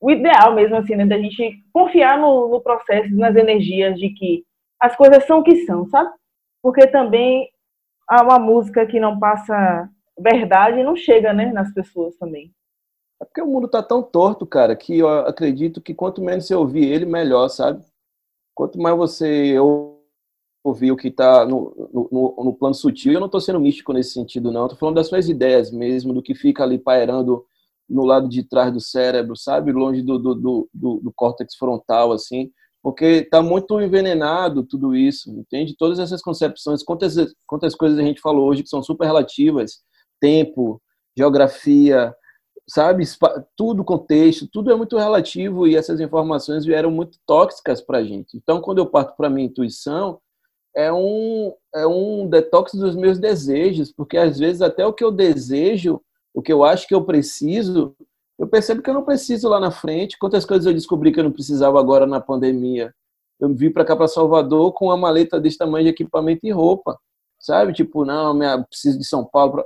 [0.00, 4.44] o ideal mesmo, assim, né, da gente confiar no, no processo, nas energias de que
[4.80, 6.08] as coisas são o que são, sabe?
[6.62, 7.48] Porque também
[8.08, 9.88] há uma música que não passa
[10.18, 12.52] verdade não chega, né, nas pessoas também.
[13.20, 16.54] É porque o mundo tá tão torto, cara, que eu acredito que quanto menos você
[16.54, 17.84] ouvir ele, melhor, sabe?
[18.54, 19.56] Quanto mais você
[20.64, 24.12] ouvir o que está no, no, no, plano sutil, eu não estou sendo místico nesse
[24.12, 24.66] sentido, não.
[24.66, 27.44] Estou falando das suas ideias mesmo, do que fica ali pairando
[27.88, 29.72] no lado de trás do cérebro, sabe?
[29.72, 32.52] Longe do, do, do, do, do córtex frontal, assim.
[32.88, 35.76] Porque está muito envenenado tudo isso, entende?
[35.76, 37.16] Todas essas concepções, quantas,
[37.46, 39.82] quantas coisas a gente falou hoje que são super relativas,
[40.18, 40.80] tempo,
[41.14, 42.14] geografia,
[42.66, 43.04] sabe?
[43.54, 48.38] Tudo, contexto, tudo é muito relativo e essas informações vieram muito tóxicas para a gente.
[48.38, 50.18] Então, quando eu parto para a minha intuição,
[50.74, 55.12] é um, é um detox dos meus desejos, porque às vezes até o que eu
[55.12, 56.00] desejo,
[56.32, 57.94] o que eu acho que eu preciso,
[58.38, 60.18] eu percebo que eu não preciso lá na frente.
[60.18, 62.94] Quantas coisas eu descobri que eu não precisava agora na pandemia?
[63.40, 66.98] Eu vim para cá, para Salvador, com uma maleta desse tamanho de equipamento e roupa,
[67.38, 67.72] sabe?
[67.72, 69.52] Tipo, não, minha, preciso de São Paulo.
[69.52, 69.64] Pra...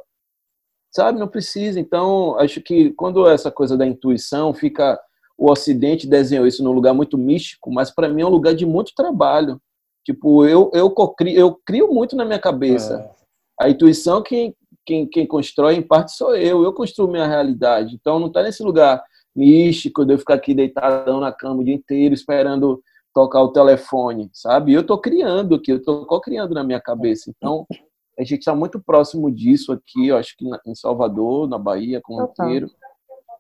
[0.91, 1.19] Sabe?
[1.19, 1.81] Não precisa.
[1.81, 5.01] Então, acho que quando essa coisa da intuição fica.
[5.39, 8.65] O Ocidente desenhou isso num lugar muito místico, mas para mim é um lugar de
[8.65, 9.61] muito trabalho
[10.05, 13.15] Tipo, eu, eu, crio, eu crio muito na minha cabeça.
[13.61, 13.67] É.
[13.67, 14.55] A intuição, quem,
[14.85, 16.63] quem, quem constrói, em parte, sou eu.
[16.63, 17.95] Eu construo minha realidade.
[17.95, 19.03] Então, não está nesse lugar
[19.35, 22.83] místico de eu ficar aqui deitadão na cama o dia inteiro esperando
[23.15, 24.73] tocar o telefone, sabe?
[24.73, 27.31] Eu estou criando aqui, eu estou co-criando na minha cabeça.
[27.31, 27.67] Então,
[28.19, 32.17] a gente está muito próximo disso aqui, eu acho que em Salvador, na Bahia, com
[32.17, 32.71] o inteiro.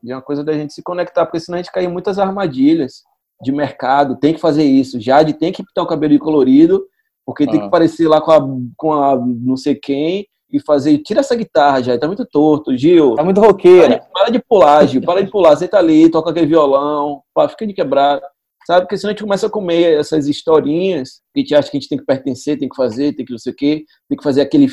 [0.03, 2.18] E é uma coisa da gente se conectar, porque senão a gente cai em muitas
[2.18, 3.03] armadilhas
[3.40, 5.01] de mercado, tem que fazer isso.
[5.01, 6.86] Jade tem que pintar o cabelo de colorido,
[7.24, 7.51] porque ah.
[7.51, 8.40] tem que parecer lá com a,
[8.76, 10.98] com a não sei quem e fazer.
[10.98, 13.14] Tira essa guitarra, já tá muito torto, Gil.
[13.14, 13.88] Tá muito roqueira.
[13.88, 15.03] Para de, para de pular, Gil.
[15.03, 15.57] Para de pular.
[15.57, 18.20] Tá ali, toca aquele violão, pá, fica de quebrar.
[18.66, 18.82] Sabe?
[18.82, 21.80] Porque senão a gente começa a comer essas historinhas que a gente acha que a
[21.80, 24.22] gente tem que pertencer, tem que fazer, tem que não sei o quê, tem que
[24.22, 24.68] fazer aquele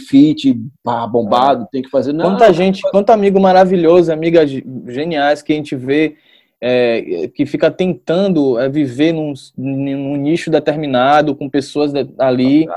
[0.83, 2.13] pá, bombado, tem que fazer.
[2.13, 4.51] Não, quanta gente, quanto amigo maravilhoso, amigas
[4.87, 6.17] geniais que a gente vê
[6.61, 12.67] é, que fica tentando é, viver num, num, nicho determinado, com pessoas ali,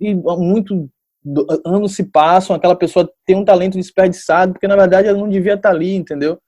[0.00, 0.88] e muito
[1.64, 5.54] anos se passam, aquela pessoa tem um talento desperdiçado, porque na verdade ela não devia
[5.54, 6.38] estar ali, entendeu?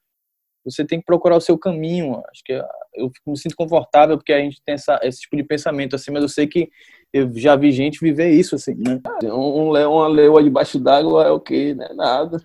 [0.64, 2.22] Você tem que procurar o seu caminho.
[2.30, 2.52] Acho que
[2.94, 6.22] eu me sinto confortável porque a gente tem essa, esse tipo de pensamento assim, mas
[6.22, 6.70] eu sei que
[7.12, 9.00] eu já vi gente viver isso assim, né?
[9.24, 11.88] Um leão, uma leoa debaixo d'água é o quê, né?
[11.94, 12.38] Nada.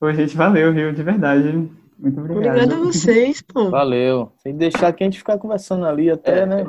[0.00, 0.92] Pô, gente, valeu, viu?
[0.92, 1.52] De verdade.
[1.98, 2.56] Muito obrigado.
[2.56, 3.70] Obrigada a vocês, pô.
[3.70, 4.32] Valeu.
[4.38, 6.46] Sem deixar que a gente ficar conversando ali até, é.
[6.46, 6.64] né?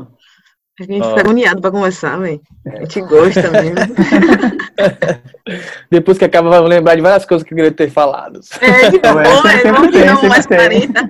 [0.80, 2.42] A gente fica agoniado pra conversar, velho.
[2.68, 3.76] A gente gosta mesmo.
[5.90, 8.42] Depois que acaba, vamos lembrar de várias coisas que eu queria ter falado.
[8.60, 11.10] É, de boa, é, vamos tirar um mais 40.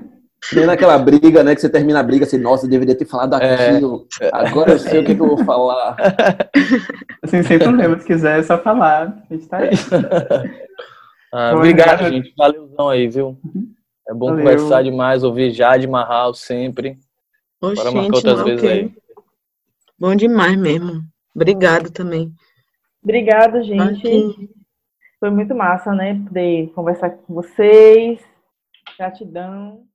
[0.53, 1.55] Tem naquela briga, né?
[1.55, 3.69] Que você termina a briga assim, nossa, eu deveria ter falado é.
[3.69, 4.05] aquilo.
[4.21, 4.29] É.
[4.31, 5.95] Agora eu sei o que, que, eu vou falar.
[7.23, 9.17] Assim, sem problema, se quiser, é só falar.
[9.29, 9.71] A gente tá aí.
[11.37, 12.33] Ah, obrigado, gente.
[12.37, 13.37] Valeuzão aí, viu?
[13.43, 13.67] Uhum.
[14.07, 14.45] É bom Valeu.
[14.45, 16.97] conversar demais, ouvir Jade Marral sempre.
[17.61, 18.71] Oxente, Para marcar outras vezes okay.
[18.71, 18.93] aí.
[19.97, 21.01] Bom demais mesmo.
[21.33, 22.33] Obrigado também.
[23.03, 24.49] Obrigada, gente.
[25.19, 26.21] Foi muito massa, né?
[26.27, 28.19] Poder conversar com vocês.
[28.97, 29.85] Gratidão.